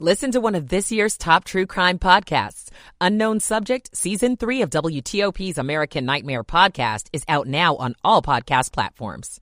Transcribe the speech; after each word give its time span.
Listen 0.00 0.32
to 0.32 0.40
one 0.40 0.56
of 0.56 0.70
this 0.70 0.90
year's 0.90 1.16
top 1.16 1.44
true 1.44 1.66
crime 1.66 2.00
podcasts. 2.00 2.70
Unknown 3.00 3.38
Subject, 3.38 3.96
Season 3.96 4.36
3 4.36 4.62
of 4.62 4.70
WTOP's 4.70 5.56
American 5.56 6.04
Nightmare 6.04 6.42
podcast 6.42 7.06
is 7.12 7.22
out 7.28 7.46
now 7.46 7.76
on 7.76 7.94
all 8.02 8.20
podcast 8.20 8.72
platforms. 8.72 9.40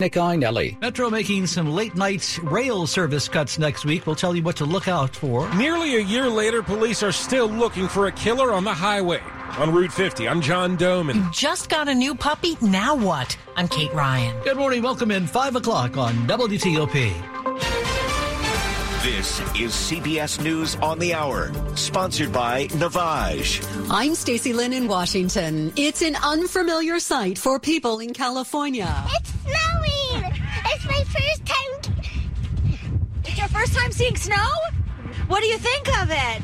Nick 0.00 0.14
Iannelli. 0.14 0.78
Metro 0.80 1.08
making 1.08 1.46
some 1.46 1.70
late 1.70 1.94
night 1.94 2.36
rail 2.42 2.88
service 2.88 3.28
cuts 3.28 3.60
next 3.60 3.84
week. 3.84 4.08
We'll 4.08 4.16
tell 4.16 4.34
you 4.34 4.42
what 4.42 4.56
to 4.56 4.64
look 4.64 4.88
out 4.88 5.14
for. 5.14 5.48
Nearly 5.54 5.94
a 5.94 6.00
year 6.00 6.28
later, 6.28 6.64
police 6.64 7.04
are 7.04 7.12
still 7.12 7.46
looking 7.46 7.86
for 7.86 8.08
a 8.08 8.12
killer 8.12 8.52
on 8.52 8.64
the 8.64 8.74
highway. 8.74 9.22
On 9.56 9.72
Route 9.72 9.92
50, 9.92 10.28
I'm 10.28 10.40
John 10.40 10.76
Domen. 10.76 11.32
Just 11.32 11.68
got 11.68 11.88
a 11.88 11.94
new 11.94 12.16
puppy? 12.16 12.58
Now 12.60 12.96
what? 12.96 13.38
I'm 13.54 13.68
Kate 13.68 13.94
Ryan. 13.94 14.42
Good 14.42 14.56
morning. 14.56 14.82
Welcome 14.82 15.12
in 15.12 15.28
5 15.28 15.54
o'clock 15.54 15.96
on 15.96 16.12
WTOP. 16.26 17.85
This 19.06 19.38
is 19.54 19.70
CBS 19.70 20.42
News 20.42 20.74
on 20.82 20.98
the 20.98 21.14
Hour, 21.14 21.52
sponsored 21.76 22.32
by 22.32 22.66
Navage. 22.66 23.64
I'm 23.88 24.16
Stacy 24.16 24.52
Lynn 24.52 24.72
in 24.72 24.88
Washington. 24.88 25.72
It's 25.76 26.02
an 26.02 26.16
unfamiliar 26.16 26.98
sight 26.98 27.38
for 27.38 27.60
people 27.60 28.00
in 28.00 28.12
California. 28.12 28.92
It's 29.10 29.30
snowing! 29.44 30.32
It's 30.34 30.84
my 30.86 31.04
first 31.04 31.46
time. 31.46 31.94
It's 33.24 33.38
your 33.38 33.46
first 33.46 33.74
time 33.74 33.92
seeing 33.92 34.16
snow? 34.16 34.50
What 35.28 35.40
do 35.40 35.46
you 35.46 35.58
think 35.58 35.86
of 36.02 36.10
it? 36.10 36.42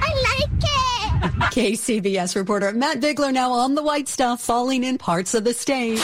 I 0.00 0.38
like 0.38 0.62
it. 0.62 1.32
KCBS 1.52 2.36
reporter 2.36 2.72
Matt 2.72 3.02
Bigler 3.02 3.32
now 3.32 3.52
on 3.52 3.74
the 3.74 3.82
white 3.82 4.08
stuff 4.08 4.40
falling 4.40 4.82
in 4.82 4.96
parts 4.96 5.34
of 5.34 5.44
the 5.44 5.52
state. 5.52 6.00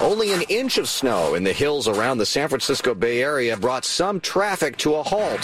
Only 0.00 0.32
an 0.32 0.42
inch 0.48 0.78
of 0.78 0.88
snow 0.88 1.34
in 1.34 1.44
the 1.44 1.52
hills 1.52 1.86
around 1.86 2.18
the 2.18 2.26
San 2.26 2.48
Francisco 2.48 2.94
Bay 2.94 3.22
Area 3.22 3.54
brought 3.54 3.84
some 3.84 4.18
traffic 4.18 4.78
to 4.78 4.94
a 4.94 5.02
halt. 5.02 5.40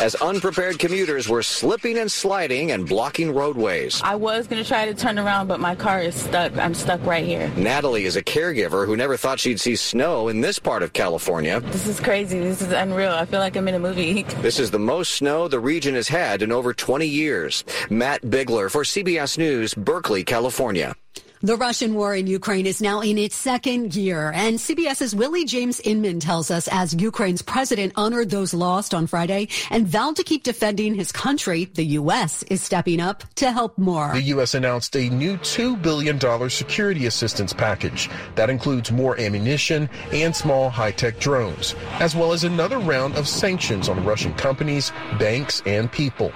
As 0.00 0.14
unprepared 0.14 0.78
commuters 0.78 1.28
were 1.28 1.42
slipping 1.42 1.98
and 1.98 2.10
sliding 2.10 2.70
and 2.70 2.88
blocking 2.88 3.34
roadways. 3.34 4.00
I 4.02 4.14
was 4.14 4.46
going 4.46 4.62
to 4.62 4.66
try 4.66 4.86
to 4.86 4.94
turn 4.94 5.18
around, 5.18 5.48
but 5.48 5.58
my 5.58 5.74
car 5.74 6.00
is 6.00 6.14
stuck. 6.14 6.56
I'm 6.56 6.72
stuck 6.72 7.04
right 7.04 7.24
here. 7.26 7.50
Natalie 7.56 8.04
is 8.04 8.14
a 8.16 8.22
caregiver 8.22 8.86
who 8.86 8.96
never 8.96 9.16
thought 9.16 9.40
she'd 9.40 9.60
see 9.60 9.74
snow 9.76 10.28
in 10.28 10.40
this 10.40 10.58
part 10.60 10.82
of 10.84 10.92
California. 10.92 11.60
This 11.60 11.88
is 11.88 11.98
crazy. 11.98 12.38
This 12.38 12.62
is 12.62 12.72
unreal. 12.72 13.12
I 13.12 13.26
feel 13.26 13.40
like 13.40 13.56
I'm 13.56 13.68
in 13.68 13.74
a 13.74 13.78
movie. 13.78 14.24
This 14.40 14.58
is 14.58 14.70
the 14.70 14.78
most 14.78 15.16
snow 15.16 15.48
the 15.48 15.60
region 15.60 15.94
has 15.94 16.08
had 16.08 16.40
in 16.40 16.50
over 16.50 16.72
20 16.72 17.06
years. 17.06 17.62
Matt 17.90 18.22
Bigler 18.22 18.70
for 18.70 18.84
CBS 18.84 19.36
News, 19.38 19.74
Berkeley, 19.74 20.24
California. 20.24 20.94
The 21.42 21.56
Russian 21.56 21.94
war 21.94 22.14
in 22.14 22.26
Ukraine 22.26 22.66
is 22.66 22.82
now 22.82 23.00
in 23.00 23.16
its 23.16 23.34
second 23.34 23.96
year, 23.96 24.30
and 24.34 24.58
CBS's 24.58 25.14
Willie 25.14 25.46
James 25.46 25.80
Inman 25.80 26.20
tells 26.20 26.50
us 26.50 26.68
as 26.70 26.92
Ukraine's 26.92 27.40
president 27.40 27.94
honored 27.96 28.28
those 28.28 28.52
lost 28.52 28.92
on 28.92 29.06
Friday 29.06 29.48
and 29.70 29.88
vowed 29.88 30.16
to 30.16 30.22
keep 30.22 30.42
defending 30.42 30.94
his 30.94 31.10
country, 31.10 31.64
the 31.64 31.84
U.S. 31.96 32.42
is 32.50 32.62
stepping 32.62 33.00
up 33.00 33.24
to 33.36 33.52
help 33.52 33.78
more. 33.78 34.12
The 34.12 34.20
U.S. 34.36 34.52
announced 34.52 34.94
a 34.96 35.08
new 35.08 35.38
$2 35.38 35.80
billion 35.80 36.20
security 36.50 37.06
assistance 37.06 37.54
package 37.54 38.10
that 38.34 38.50
includes 38.50 38.92
more 38.92 39.18
ammunition 39.18 39.88
and 40.12 40.36
small 40.36 40.68
high-tech 40.68 41.20
drones, 41.20 41.74
as 42.00 42.14
well 42.14 42.34
as 42.34 42.44
another 42.44 42.78
round 42.78 43.16
of 43.16 43.26
sanctions 43.26 43.88
on 43.88 44.04
Russian 44.04 44.34
companies, 44.34 44.92
banks, 45.18 45.62
and 45.64 45.90
people. 45.90 46.34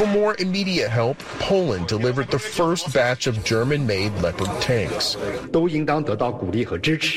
For 0.00 0.06
more 0.06 0.34
immediate 0.38 0.88
help, 0.88 1.18
Poland 1.40 1.86
delivered 1.86 2.30
the 2.30 2.38
first 2.38 2.90
batch 2.94 3.26
of 3.26 3.44
German-made 3.44 4.14
Leopard 4.22 4.48
tanks. 4.62 5.14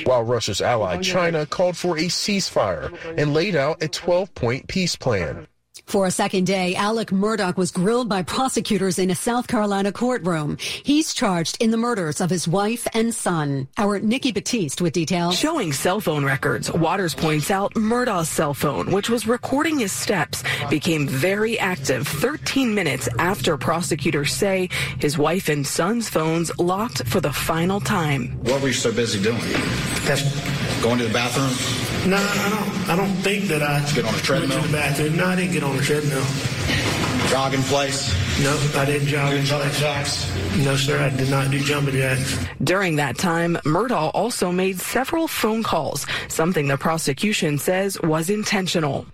While 0.03 0.23
Russia's 0.25 0.59
ally 0.59 0.98
China 0.98 1.45
called 1.45 1.78
for 1.78 1.98
a 1.98 2.09
ceasefire 2.09 2.94
and 3.17 3.34
laid 3.34 3.56
out 3.56 3.81
a 3.81 3.88
12-point 3.88 4.67
peace 4.67 4.98
plan. 4.98 5.48
For 5.86 6.08
a 6.08 6.12
second 6.12 6.45
day, 6.48 6.76
Alec 6.76 7.09
Murdaugh 7.09 7.56
was 7.56 7.70
grilled 7.70 8.09
by 8.09 8.23
prosecutors 8.23 8.98
in 8.98 9.12
a 9.12 9.16
South 9.16 9.48
Carolina 9.48 9.92
courtroom. 9.92 10.58
He's 10.59 11.14
charged 11.14 11.58
in 11.62 11.69
the 11.72 11.78
murders 11.78 12.19
of 12.19 12.30
his 12.30 12.47
wife 12.47 12.88
and 12.94 13.13
son. 13.13 13.68
Our 13.78 14.00
Nikki 14.00 14.31
Batiste 14.31 14.81
with 14.81 14.94
details. 14.94 15.38
Showing 15.38 15.72
cell 15.72 16.00
phone 16.00 16.25
records, 16.25 16.72
Waters 16.72 17.13
points 17.13 17.52
out 17.52 17.74
Murdaugh's 17.75 18.30
cell 18.30 18.53
phone, 18.53 18.91
which 18.91 19.09
was 19.09 19.28
recording 19.28 19.80
his 19.80 19.91
steps, 19.91 20.44
became 20.69 21.07
very 21.07 21.59
active 21.59 22.07
13 22.07 22.74
minutes 22.74 23.07
after 23.19 23.57
prosecutors 23.57 24.34
say 24.34 24.69
his 25.00 25.18
wife 25.18 25.47
and 25.50 25.68
son's 25.68 26.09
phones 26.09 26.57
locked 26.57 27.06
for 27.07 27.19
the 27.19 27.34
final 27.34 27.80
time. 27.80 28.30
What 28.44 28.62
were 28.62 28.69
you 28.69 28.74
so 28.74 28.91
busy 28.91 29.22
doing? 29.22 29.40
Going 30.81 30.97
to 30.97 31.07
the 31.07 31.13
bathroom? 31.13 31.93
No, 32.06 32.18
I 32.18 32.50
don't. 32.50 32.90
I 32.90 32.96
don't 32.97 33.16
think 33.24 33.46
that 33.46 33.64
I 33.64 33.80
get 33.94 34.03
on 34.03 34.14
a 34.14 34.18
treadmill. 34.18 34.58
Went 34.59 34.66
to 34.66 34.72
the 34.72 34.78
bathroom. 34.78 35.16
No, 35.16 35.25
I 35.25 35.36
didn't 35.36 35.53
get 35.53 35.64
on 35.64 35.78
a 35.78 35.81
treadmill. 35.81 36.25
Jogging 37.30 37.64
place? 37.64 38.14
No, 38.44 38.52
I 38.75 38.86
didn't 38.86 39.08
jog 39.08 39.34
in 39.34 39.46
place. 39.46 39.80
jacks? 39.80 40.58
No, 40.58 40.75
sir, 40.75 41.02
I 41.02 41.09
did 41.16 41.30
not 41.30 41.50
do 41.50 41.59
jumping 41.59 41.96
jacks. 41.96 42.46
During 42.63 42.97
that 42.97 43.18
time, 43.18 43.56
Murdaugh 43.63 44.12
also 44.13 44.52
made 44.52 44.80
several 44.80 45.28
phone 45.28 45.63
calls, 45.63 46.06
something 46.28 46.68
the 46.68 46.78
prosecution 46.78 47.58
says 47.58 48.00
was 48.02 48.30
intentional. 48.30 49.06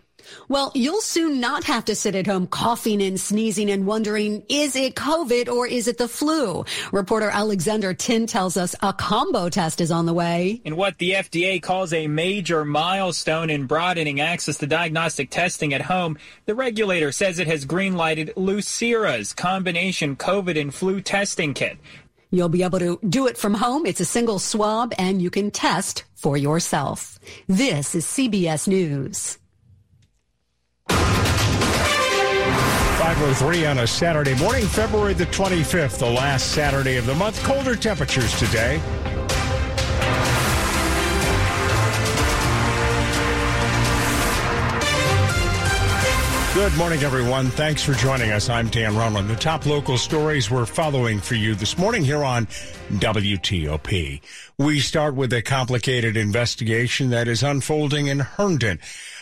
Well, 0.48 0.72
you'll 0.76 1.02
soon 1.02 1.40
not 1.40 1.64
have 1.66 1.86
to 1.86 1.96
sit 1.96 2.16
at 2.16 2.28
home 2.28 2.48
coughing 2.48 3.02
and 3.02 3.20
sneezing 3.20 3.70
and 3.70 3.86
wondering, 3.86 4.44
is 4.50 4.76
it 4.76 4.96
COVID 4.96 5.50
or 5.50 5.68
is 5.68 5.88
it 5.88 5.98
the 5.98 6.08
flu? 6.08 6.66
Reporter 6.92 7.30
Alexander 7.30 7.94
Tin 7.94 8.28
tells 8.28 8.58
us 8.58 8.76
a 8.82 8.94
combo 8.94 9.50
test 9.50 9.82
is 9.82 9.92
on 9.92 10.06
the 10.06 10.14
way. 10.14 10.62
In 10.64 10.76
what 10.76 10.98
the 10.98 11.12
FDA 11.12 11.62
calls 11.62 11.94
a 11.94 12.08
major 12.08 12.66
milestone 12.66 13.50
in 13.50 13.66
broadening 13.66 14.20
access 14.20 14.58
to 14.58 14.68
diagnostic 14.68 15.30
testing 15.30 15.74
at 15.74 15.82
home, 15.82 16.18
the 16.46 16.56
regulator 16.56 17.12
says 17.12 17.40
it 17.40 17.48
has 17.48 17.66
greenlighted 17.66 18.34
Lucira's 18.36 19.34
combination 19.34 20.16
COVID 20.16 20.60
and 20.60 20.74
flu 20.74 21.02
testing 21.02 21.54
kit. 21.54 21.78
You'll 22.32 22.50
be 22.50 22.62
able 22.64 22.80
to 22.80 23.00
do 23.10 23.26
it 23.26 23.38
from 23.38 23.56
home. 23.56 23.88
It's 23.88 24.00
a 24.00 24.06
single 24.06 24.38
swab 24.38 24.94
and 25.00 25.20
you 25.22 25.32
can 25.32 25.50
test 25.50 26.04
for 26.14 26.38
yourself. 26.38 27.18
This 27.48 27.96
is 27.96 28.06
CBS 28.06 28.68
News. 28.68 29.39
503 33.20 33.66
on 33.66 33.80
a 33.80 33.88
Saturday 33.88 34.36
morning, 34.36 34.66
February 34.66 35.14
the 35.14 35.26
25th, 35.26 36.00
the 36.00 36.10
last 36.10 36.52
Saturday 36.54 36.98
of 36.98 37.06
the 37.06 37.16
month. 37.16 37.44
Colder 37.44 37.76
temperatures 37.76 38.38
today. 38.40 38.82
Good 46.54 46.76
morning, 46.78 47.04
everyone. 47.04 47.48
Thanks 47.48 47.84
for 47.84 47.94
joining 47.94 48.32
us. 48.32 48.50
I'm 48.50 48.68
Dan 48.68 48.98
Ronan. 48.98 49.28
The 49.28 49.36
top 49.36 49.66
local 49.66 49.98
stories 49.98 50.52
we're 50.52 50.66
following 50.66 51.20
for 51.20 51.36
you 51.36 51.56
this 51.56 51.78
morning 51.78 52.04
here 52.04 52.24
on 52.24 52.48
WTOP. 52.92 54.22
We 54.58 54.80
start 54.82 55.16
with 55.16 55.32
a 55.32 55.42
complicated 55.42 56.18
investigation 56.18 57.12
that 57.12 57.28
is 57.28 57.44
unfolding 57.44 58.08
in 58.08 58.20
Herndon. 58.20 58.80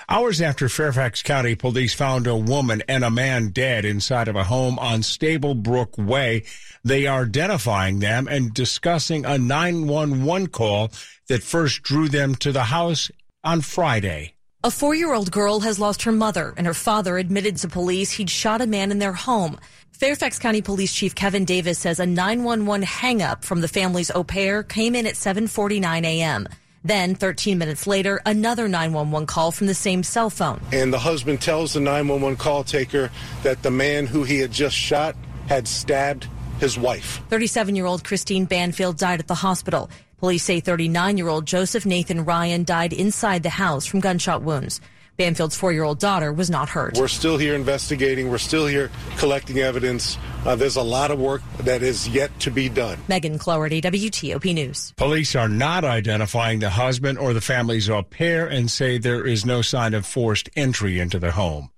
Hours 0.09 0.39
after 0.39 0.69
Fairfax 0.69 1.21
County 1.21 1.53
police 1.53 1.93
found 1.93 2.27
a 2.27 2.35
woman 2.35 2.81
and 2.87 3.03
a 3.03 3.11
man 3.11 3.49
dead 3.49 3.83
inside 3.83 4.29
of 4.29 4.37
a 4.37 4.45
home 4.45 4.79
on 4.79 5.01
Stablebrook 5.01 5.97
Way, 5.97 6.43
they 6.81 7.07
are 7.07 7.23
identifying 7.23 7.99
them 7.99 8.25
and 8.25 8.53
discussing 8.53 9.25
a 9.25 9.37
911 9.37 10.47
call 10.47 10.91
that 11.27 11.43
first 11.43 11.83
drew 11.83 12.07
them 12.07 12.35
to 12.35 12.53
the 12.53 12.63
house 12.63 13.11
on 13.43 13.59
Friday. 13.59 14.35
A 14.63 14.71
four 14.71 14.95
year 14.95 15.13
old 15.13 15.29
girl 15.29 15.59
has 15.59 15.77
lost 15.77 16.03
her 16.03 16.13
mother, 16.13 16.53
and 16.55 16.65
her 16.65 16.73
father 16.73 17.17
admitted 17.17 17.57
to 17.57 17.67
police 17.67 18.11
he'd 18.11 18.29
shot 18.29 18.61
a 18.61 18.65
man 18.65 18.91
in 18.91 18.99
their 18.99 19.11
home. 19.11 19.59
Fairfax 19.91 20.39
County 20.39 20.61
Police 20.61 20.93
Chief 20.93 21.15
Kevin 21.15 21.43
Davis 21.43 21.79
says 21.79 21.99
a 21.99 22.05
911 22.05 22.87
hangup 22.87 23.43
from 23.43 23.59
the 23.59 23.67
family's 23.67 24.11
au 24.11 24.23
pair 24.23 24.63
came 24.63 24.95
in 24.95 25.05
at 25.05 25.15
7:49 25.15 26.05
a.m. 26.05 26.47
Then, 26.87 27.15
13 27.15 27.57
minutes 27.57 27.85
later, 27.85 28.21
another 28.25 28.69
911 28.69 29.27
call 29.27 29.51
from 29.51 29.67
the 29.67 29.73
same 29.73 30.03
cell 30.03 30.29
phone. 30.29 30.61
And 30.71 30.93
the 30.93 30.99
husband 30.99 31.41
tells 31.41 31.73
the 31.73 31.81
911 31.81 32.37
call 32.37 32.63
taker 32.63 33.11
that 33.43 33.61
the 33.61 33.71
man 33.71 34.07
who 34.07 34.23
he 34.23 34.39
had 34.39 34.53
just 34.53 34.75
shot 34.75 35.13
had 35.49 35.67
stabbed 35.67 36.29
his 36.61 36.79
wife. 36.79 37.21
37 37.27 37.75
year 37.75 37.85
old 37.85 38.05
Christine 38.05 38.45
Banfield 38.45 38.97
died 38.97 39.19
at 39.19 39.27
the 39.27 39.35
hospital. 39.35 39.89
Police 40.19 40.45
say 40.45 40.61
39 40.61 41.17
year 41.17 41.27
old 41.27 41.45
Joseph 41.45 41.85
Nathan 41.85 42.23
Ryan 42.23 42.63
died 42.63 42.93
inside 42.93 43.43
the 43.43 43.49
house 43.49 43.85
from 43.85 43.99
gunshot 43.99 44.41
wounds. 44.41 44.79
Banfield's 45.17 45.57
four 45.57 45.73
year 45.73 45.83
old 45.83 45.99
daughter 45.99 46.31
was 46.31 46.49
not 46.49 46.69
hurt. 46.69 46.97
We're 46.97 47.07
still 47.07 47.37
here 47.37 47.55
investigating. 47.55 48.29
We're 48.29 48.37
still 48.37 48.67
here 48.67 48.91
collecting 49.17 49.57
evidence. 49.57 50.17
Uh, 50.45 50.55
there's 50.55 50.75
a 50.75 50.83
lot 50.83 51.11
of 51.11 51.19
work 51.19 51.41
that 51.59 51.81
is 51.81 52.07
yet 52.07 52.37
to 52.41 52.51
be 52.51 52.69
done. 52.69 52.99
Megan 53.07 53.39
Cloherty, 53.39 53.81
WTOP 53.81 54.53
News. 54.53 54.93
Police 54.95 55.35
are 55.35 55.49
not 55.49 55.83
identifying 55.83 56.59
the 56.59 56.69
husband 56.69 57.17
or 57.17 57.33
the 57.33 57.41
family's 57.41 57.89
au 57.89 58.03
pair 58.03 58.47
and 58.47 58.69
say 58.69 58.97
there 58.97 59.25
is 59.25 59.45
no 59.45 59.61
sign 59.61 59.93
of 59.93 60.05
forced 60.05 60.49
entry 60.55 60.99
into 60.99 61.19
the 61.19 61.31
home. 61.31 61.71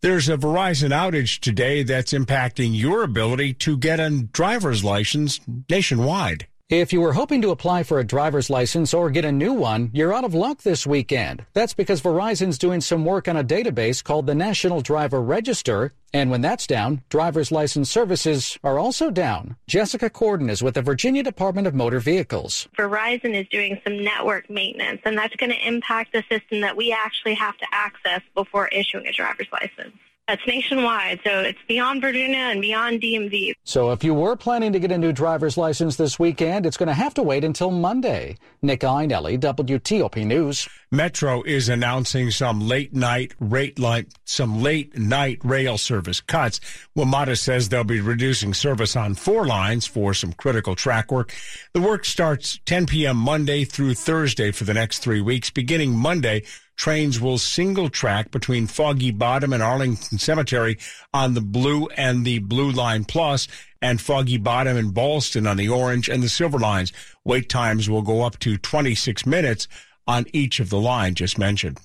There's 0.00 0.28
a 0.28 0.36
Verizon 0.36 0.90
outage 0.90 1.40
today 1.40 1.82
that's 1.82 2.12
impacting 2.12 2.78
your 2.78 3.04
ability 3.04 3.54
to 3.54 3.78
get 3.78 4.00
a 4.00 4.10
driver's 4.10 4.84
license 4.84 5.40
nationwide. 5.70 6.46
If 6.74 6.92
you 6.92 7.00
were 7.00 7.12
hoping 7.12 7.40
to 7.42 7.52
apply 7.52 7.84
for 7.84 8.00
a 8.00 8.04
driver's 8.04 8.50
license 8.50 8.92
or 8.92 9.08
get 9.08 9.24
a 9.24 9.30
new 9.30 9.52
one, 9.52 9.90
you're 9.92 10.12
out 10.12 10.24
of 10.24 10.34
luck 10.34 10.62
this 10.62 10.84
weekend. 10.84 11.46
That's 11.52 11.72
because 11.72 12.02
Verizon's 12.02 12.58
doing 12.58 12.80
some 12.80 13.04
work 13.04 13.28
on 13.28 13.36
a 13.36 13.44
database 13.44 14.02
called 14.02 14.26
the 14.26 14.34
National 14.34 14.80
Driver 14.80 15.22
Register. 15.22 15.92
And 16.12 16.32
when 16.32 16.40
that's 16.40 16.66
down, 16.66 17.02
driver's 17.10 17.52
license 17.52 17.88
services 17.90 18.58
are 18.64 18.76
also 18.76 19.12
down. 19.12 19.54
Jessica 19.68 20.10
Cowardin 20.10 20.50
is 20.50 20.64
with 20.64 20.74
the 20.74 20.82
Virginia 20.82 21.22
Department 21.22 21.68
of 21.68 21.76
Motor 21.76 22.00
Vehicles. 22.00 22.66
Verizon 22.76 23.40
is 23.40 23.46
doing 23.50 23.80
some 23.84 24.02
network 24.02 24.50
maintenance, 24.50 25.00
and 25.04 25.16
that's 25.16 25.36
going 25.36 25.52
to 25.52 25.68
impact 25.68 26.12
the 26.12 26.24
system 26.28 26.60
that 26.62 26.76
we 26.76 26.90
actually 26.90 27.34
have 27.34 27.56
to 27.58 27.66
access 27.70 28.20
before 28.34 28.66
issuing 28.68 29.06
a 29.06 29.12
driver's 29.12 29.48
license. 29.52 29.94
That's 30.26 30.46
nationwide, 30.46 31.20
so 31.22 31.40
it's 31.40 31.58
beyond 31.68 32.00
Virginia 32.00 32.38
and 32.38 32.62
beyond 32.62 33.02
DMV. 33.02 33.52
So 33.64 33.92
if 33.92 34.02
you 34.02 34.14
were 34.14 34.36
planning 34.36 34.72
to 34.72 34.80
get 34.80 34.90
a 34.90 34.96
new 34.96 35.12
driver's 35.12 35.58
license 35.58 35.96
this 35.96 36.18
weekend, 36.18 36.64
it's 36.64 36.78
going 36.78 36.86
to 36.86 36.94
have 36.94 37.12
to 37.14 37.22
wait 37.22 37.44
until 37.44 37.70
Monday. 37.70 38.38
Nick 38.62 38.80
Iannelli, 38.80 39.38
WTOP 39.38 40.24
News. 40.24 40.66
Metro 40.90 41.42
is 41.42 41.68
announcing 41.68 42.30
some 42.30 42.66
late 42.66 42.94
night 42.94 43.34
rate 43.38 43.78
light, 43.78 44.14
some 44.24 44.62
late 44.62 44.96
night 44.96 45.40
rail 45.44 45.76
service 45.76 46.22
cuts. 46.22 46.58
WMATA 46.96 47.36
says 47.36 47.68
they'll 47.68 47.84
be 47.84 48.00
reducing 48.00 48.54
service 48.54 48.96
on 48.96 49.14
four 49.14 49.46
lines 49.46 49.86
for 49.86 50.14
some 50.14 50.32
critical 50.32 50.74
track 50.74 51.12
work. 51.12 51.34
The 51.74 51.82
work 51.82 52.06
starts 52.06 52.60
10 52.64 52.86
p.m. 52.86 53.18
Monday 53.18 53.64
through 53.64 53.92
Thursday 53.92 54.52
for 54.52 54.64
the 54.64 54.72
next 54.72 55.00
three 55.00 55.20
weeks. 55.20 55.50
Beginning 55.50 55.94
Monday, 55.94 56.44
trains 56.76 57.20
will 57.20 57.38
single 57.38 57.88
track 57.88 58.30
between 58.30 58.66
Foggy 58.66 59.10
Bottom 59.10 59.52
and 59.52 59.62
Arlington 59.62 60.18
Cemetery 60.18 60.78
on 61.12 61.34
the 61.34 61.40
Blue 61.40 61.86
and 61.96 62.24
the 62.24 62.40
Blue 62.40 62.70
Line 62.70 63.04
Plus, 63.04 63.48
and 63.80 64.00
Foggy 64.00 64.38
Bottom 64.38 64.76
and 64.76 64.94
Ballston 64.94 65.46
on 65.48 65.56
the 65.56 65.68
Orange 65.68 66.08
and 66.08 66.22
the 66.22 66.28
Silver 66.28 66.58
Lines. 66.58 66.92
Wait 67.24 67.48
times 67.48 67.88
will 67.88 68.02
go 68.02 68.22
up 68.22 68.38
to 68.40 68.56
26 68.56 69.26
minutes 69.26 69.68
on 70.06 70.26
each 70.32 70.60
of 70.60 70.70
the 70.70 70.80
lines 70.80 71.16
just 71.16 71.38
mentioned. 71.38 71.78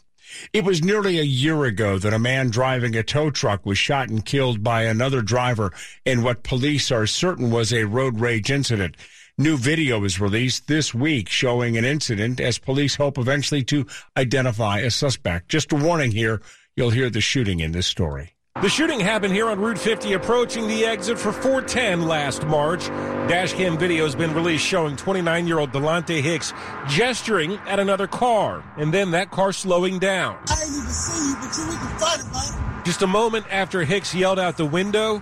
It 0.54 0.64
was 0.64 0.84
nearly 0.84 1.20
a 1.20 1.24
year 1.24 1.66
ago 1.66 1.98
that 1.98 2.14
a 2.14 2.20
man 2.20 2.50
driving 2.50 2.96
a 2.96 3.04
tow 3.04 3.32
truck 3.32 3.66
was 3.66 3.78
shot 3.78 4.10
and 4.10 4.24
killed 4.24 4.64
by 4.64 4.84
another 4.84 5.22
driver 5.22 5.74
in 6.06 6.24
what 6.24 6.44
police 6.44 6.92
are 6.92 7.08
certain 7.08 7.50
was 7.50 7.74
a 7.74 7.86
road 7.86 8.20
rage 8.20 8.52
incident. 8.52 8.96
New 9.40 9.56
video 9.56 10.04
is 10.04 10.20
released 10.20 10.68
this 10.68 10.94
week 10.94 11.30
showing 11.30 11.78
an 11.78 11.86
incident 11.86 12.42
as 12.42 12.58
police 12.58 12.98
hope 12.98 13.18
eventually 13.18 13.64
to 13.64 13.88
identify 14.18 14.80
a 14.80 14.92
suspect. 14.92 15.48
Just 15.48 15.72
a 15.72 15.78
warning 15.78 16.12
here, 16.12 16.42
you'll 16.76 16.90
hear 16.90 17.10
the 17.10 17.22
shooting 17.22 17.62
in 17.62 17.72
this 17.72 17.88
story. 17.88 18.36
The 18.62 18.68
shooting 18.68 19.00
happened 19.00 19.34
here 19.34 19.48
on 19.48 19.62
Route 19.62 19.78
50 19.78 20.12
approaching 20.12 20.68
the 20.68 20.84
exit 20.86 21.18
for 21.18 21.32
410 21.32 22.06
last 22.06 22.46
March. 22.48 22.82
Dashcam 23.30 23.80
video 23.80 24.04
has 24.04 24.14
been 24.14 24.34
released 24.34 24.66
showing 24.66 24.98
29 24.98 25.48
year 25.48 25.60
old 25.60 25.72
Delonte 25.72 26.22
Hicks 26.22 26.52
gesturing 26.90 27.54
at 27.66 27.80
another 27.80 28.08
car 28.08 28.62
and 28.76 28.94
then 28.94 29.12
that 29.12 29.32
car 29.32 29.54
slowing 29.54 30.00
down. 30.00 30.38
I 30.50 30.56
didn't 30.56 30.76
even 30.76 30.90
see 30.90 31.30
you, 31.30 31.36
but 31.40 31.58
you 31.58 31.64
we 31.66 31.78
can 31.78 31.98
fight 31.98 32.20
it, 32.20 32.26
man. 32.34 32.84
Just 32.84 33.04
a 33.04 33.08
moment 33.08 33.46
after 33.50 33.86
Hicks 33.86 34.14
yelled 34.14 34.38
out 34.38 34.58
the 34.58 34.66
window. 34.66 35.22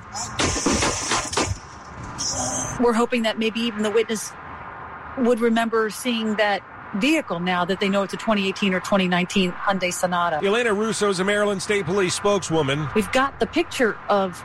We're 2.79 2.93
hoping 2.93 3.23
that 3.23 3.39
maybe 3.39 3.59
even 3.61 3.83
the 3.83 3.91
witness 3.91 4.31
would 5.17 5.39
remember 5.39 5.89
seeing 5.89 6.35
that 6.35 6.61
vehicle 6.95 7.39
now 7.39 7.65
that 7.65 7.79
they 7.79 7.89
know 7.89 8.03
it's 8.03 8.13
a 8.13 8.17
2018 8.17 8.73
or 8.73 8.79
2019 8.79 9.51
Hyundai 9.51 9.93
Sonata. 9.93 10.45
Elena 10.45 10.73
Russo 10.73 11.09
is 11.09 11.19
a 11.19 11.23
Maryland 11.23 11.61
State 11.61 11.85
Police 11.85 12.15
spokeswoman. 12.15 12.87
We've 12.95 13.11
got 13.11 13.39
the 13.39 13.47
picture 13.47 13.97
of 14.09 14.43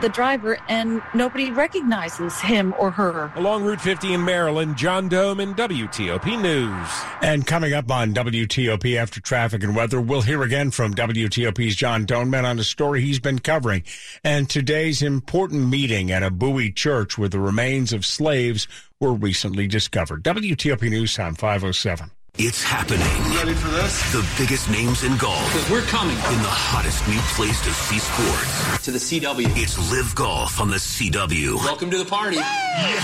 the 0.00 0.08
driver 0.08 0.58
and 0.68 1.02
nobody 1.14 1.50
recognizes 1.50 2.40
him 2.40 2.74
or 2.78 2.90
her. 2.90 3.32
Along 3.36 3.64
Route 3.64 3.80
50 3.80 4.14
in 4.14 4.24
Maryland, 4.24 4.76
John 4.76 5.08
Domen 5.08 5.54
WTOP 5.54 6.40
News. 6.40 6.88
And 7.22 7.46
coming 7.46 7.72
up 7.72 7.90
on 7.90 8.14
WTOP 8.14 8.96
after 8.96 9.20
traffic 9.20 9.62
and 9.62 9.74
weather, 9.74 10.00
we'll 10.00 10.22
hear 10.22 10.42
again 10.42 10.70
from 10.70 10.94
WTOP's 10.94 11.76
John 11.76 12.06
Domen 12.06 12.44
on 12.44 12.58
a 12.58 12.64
story 12.64 13.00
he's 13.00 13.20
been 13.20 13.38
covering 13.38 13.82
and 14.24 14.48
today's 14.48 15.02
important 15.02 15.68
meeting 15.68 16.10
at 16.10 16.22
a 16.22 16.30
Bowie 16.30 16.72
church 16.72 17.18
where 17.18 17.28
the 17.28 17.40
remains 17.40 17.92
of 17.92 18.04
slaves 18.04 18.66
were 19.00 19.12
recently 19.12 19.66
discovered. 19.66 20.22
WTOP 20.22 20.88
News 20.90 21.14
Time 21.14 21.34
507. 21.34 22.10
It's 22.36 22.62
happening. 22.62 23.02
Ready 23.34 23.54
for 23.54 23.66
this? 23.68 24.12
The 24.12 24.22
biggest 24.38 24.70
names 24.70 25.02
in 25.02 25.16
golf. 25.16 25.42
Because 25.50 25.70
we're 25.70 25.82
coming. 25.90 26.14
In 26.14 26.38
the 26.46 26.54
hottest 26.54 27.02
new 27.08 27.18
place 27.34 27.58
to 27.66 27.72
see 27.72 27.98
sports. 27.98 28.84
To 28.84 28.92
the 28.92 28.98
CW. 29.02 29.50
It's 29.58 29.74
Live 29.90 30.14
Golf 30.14 30.60
on 30.60 30.70
the 30.70 30.76
CW. 30.76 31.56
Welcome 31.66 31.90
to 31.90 31.98
the 31.98 32.04
party. 32.04 32.36
Yes, 32.36 33.02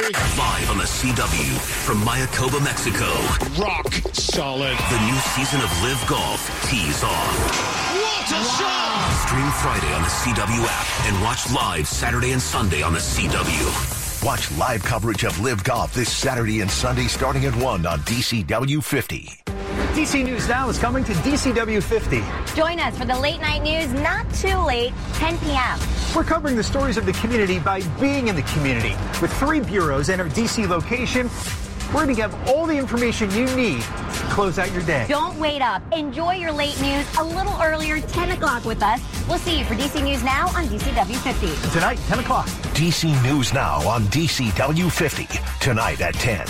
baby. 0.00 0.14
Live 0.40 0.70
on 0.70 0.78
the 0.78 0.88
CW 0.88 1.52
from 1.84 2.00
Mayakoba, 2.00 2.64
Mexico. 2.64 3.12
Rock 3.60 3.92
solid. 4.16 4.72
The 4.88 5.00
new 5.04 5.18
season 5.36 5.60
of 5.60 5.68
Live 5.84 6.00
Golf 6.08 6.40
tees 6.70 7.04
off. 7.04 7.36
What 7.92 8.24
a 8.32 8.40
shot! 8.56 9.28
Stream 9.28 9.50
Friday 9.60 9.92
on 9.92 10.00
the 10.00 10.08
CW 10.08 10.64
app 10.64 10.88
and 11.12 11.20
watch 11.22 11.50
live 11.52 11.86
Saturday 11.86 12.30
and 12.32 12.40
Sunday 12.40 12.80
on 12.80 12.94
the 12.94 13.00
CW. 13.00 14.11
Watch 14.22 14.56
live 14.56 14.84
coverage 14.84 15.24
of 15.24 15.40
Live 15.40 15.64
Golf 15.64 15.92
this 15.94 16.08
Saturday 16.08 16.60
and 16.60 16.70
Sunday 16.70 17.08
starting 17.08 17.44
at 17.44 17.56
1 17.56 17.84
on 17.84 17.98
DCW 18.00 18.80
50. 18.80 19.28
DC 19.94 20.24
News 20.24 20.46
Now 20.46 20.68
is 20.68 20.78
coming 20.78 21.02
to 21.02 21.12
DCW 21.12 21.82
50. 21.82 22.22
Join 22.54 22.78
us 22.78 22.96
for 22.96 23.04
the 23.04 23.18
late 23.18 23.40
night 23.40 23.62
news, 23.62 23.92
not 23.94 24.32
too 24.32 24.56
late, 24.58 24.92
10 25.14 25.38
p.m. 25.38 25.76
We're 26.14 26.22
covering 26.22 26.54
the 26.54 26.62
stories 26.62 26.96
of 26.96 27.04
the 27.04 27.14
community 27.14 27.58
by 27.58 27.82
being 27.98 28.28
in 28.28 28.36
the 28.36 28.42
community. 28.42 28.94
With 29.20 29.32
three 29.38 29.58
bureaus 29.58 30.08
and 30.08 30.20
our 30.20 30.28
DC 30.28 30.68
location, 30.68 31.28
we're 31.92 32.04
going 32.04 32.14
to 32.14 32.22
have 32.22 32.48
all 32.48 32.66
the 32.66 32.78
information 32.78 33.28
you 33.32 33.46
need 33.56 33.82
to 33.82 34.11
close 34.30 34.58
out 34.58 34.72
your 34.72 34.82
day. 34.82 35.06
Don't 35.08 35.38
wait 35.38 35.62
up. 35.62 35.82
Enjoy 35.92 36.34
your 36.34 36.52
late 36.52 36.80
news 36.80 37.06
a 37.18 37.24
little 37.24 37.56
earlier, 37.60 38.00
10 38.00 38.30
o'clock 38.30 38.64
with 38.64 38.82
us. 38.82 39.00
We'll 39.28 39.38
see 39.38 39.58
you 39.58 39.64
for 39.64 39.74
DC 39.74 40.02
News 40.02 40.22
Now 40.22 40.48
on 40.48 40.64
DCW 40.66 41.16
50. 41.16 41.70
Tonight, 41.72 41.98
10 42.08 42.18
o'clock. 42.20 42.46
DC 42.74 43.22
News 43.22 43.52
Now 43.52 43.86
on 43.88 44.02
DCW 44.04 44.90
50. 44.90 45.28
Tonight 45.60 46.00
at 46.00 46.14
10. 46.14 46.46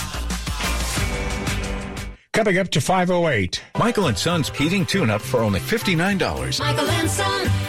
Coming 2.33 2.59
up 2.59 2.71
to 2.71 2.81
508. 2.81 3.63
Michael 3.79 4.07
and 4.07 4.17
Son's 4.17 4.49
heating 4.49 4.87
tune 4.87 5.11
up 5.11 5.21
for 5.21 5.41
only 5.41 5.61
$59. 5.61 6.61
Michael 6.61 6.89
and 6.89 7.11
Son. 7.11 7.62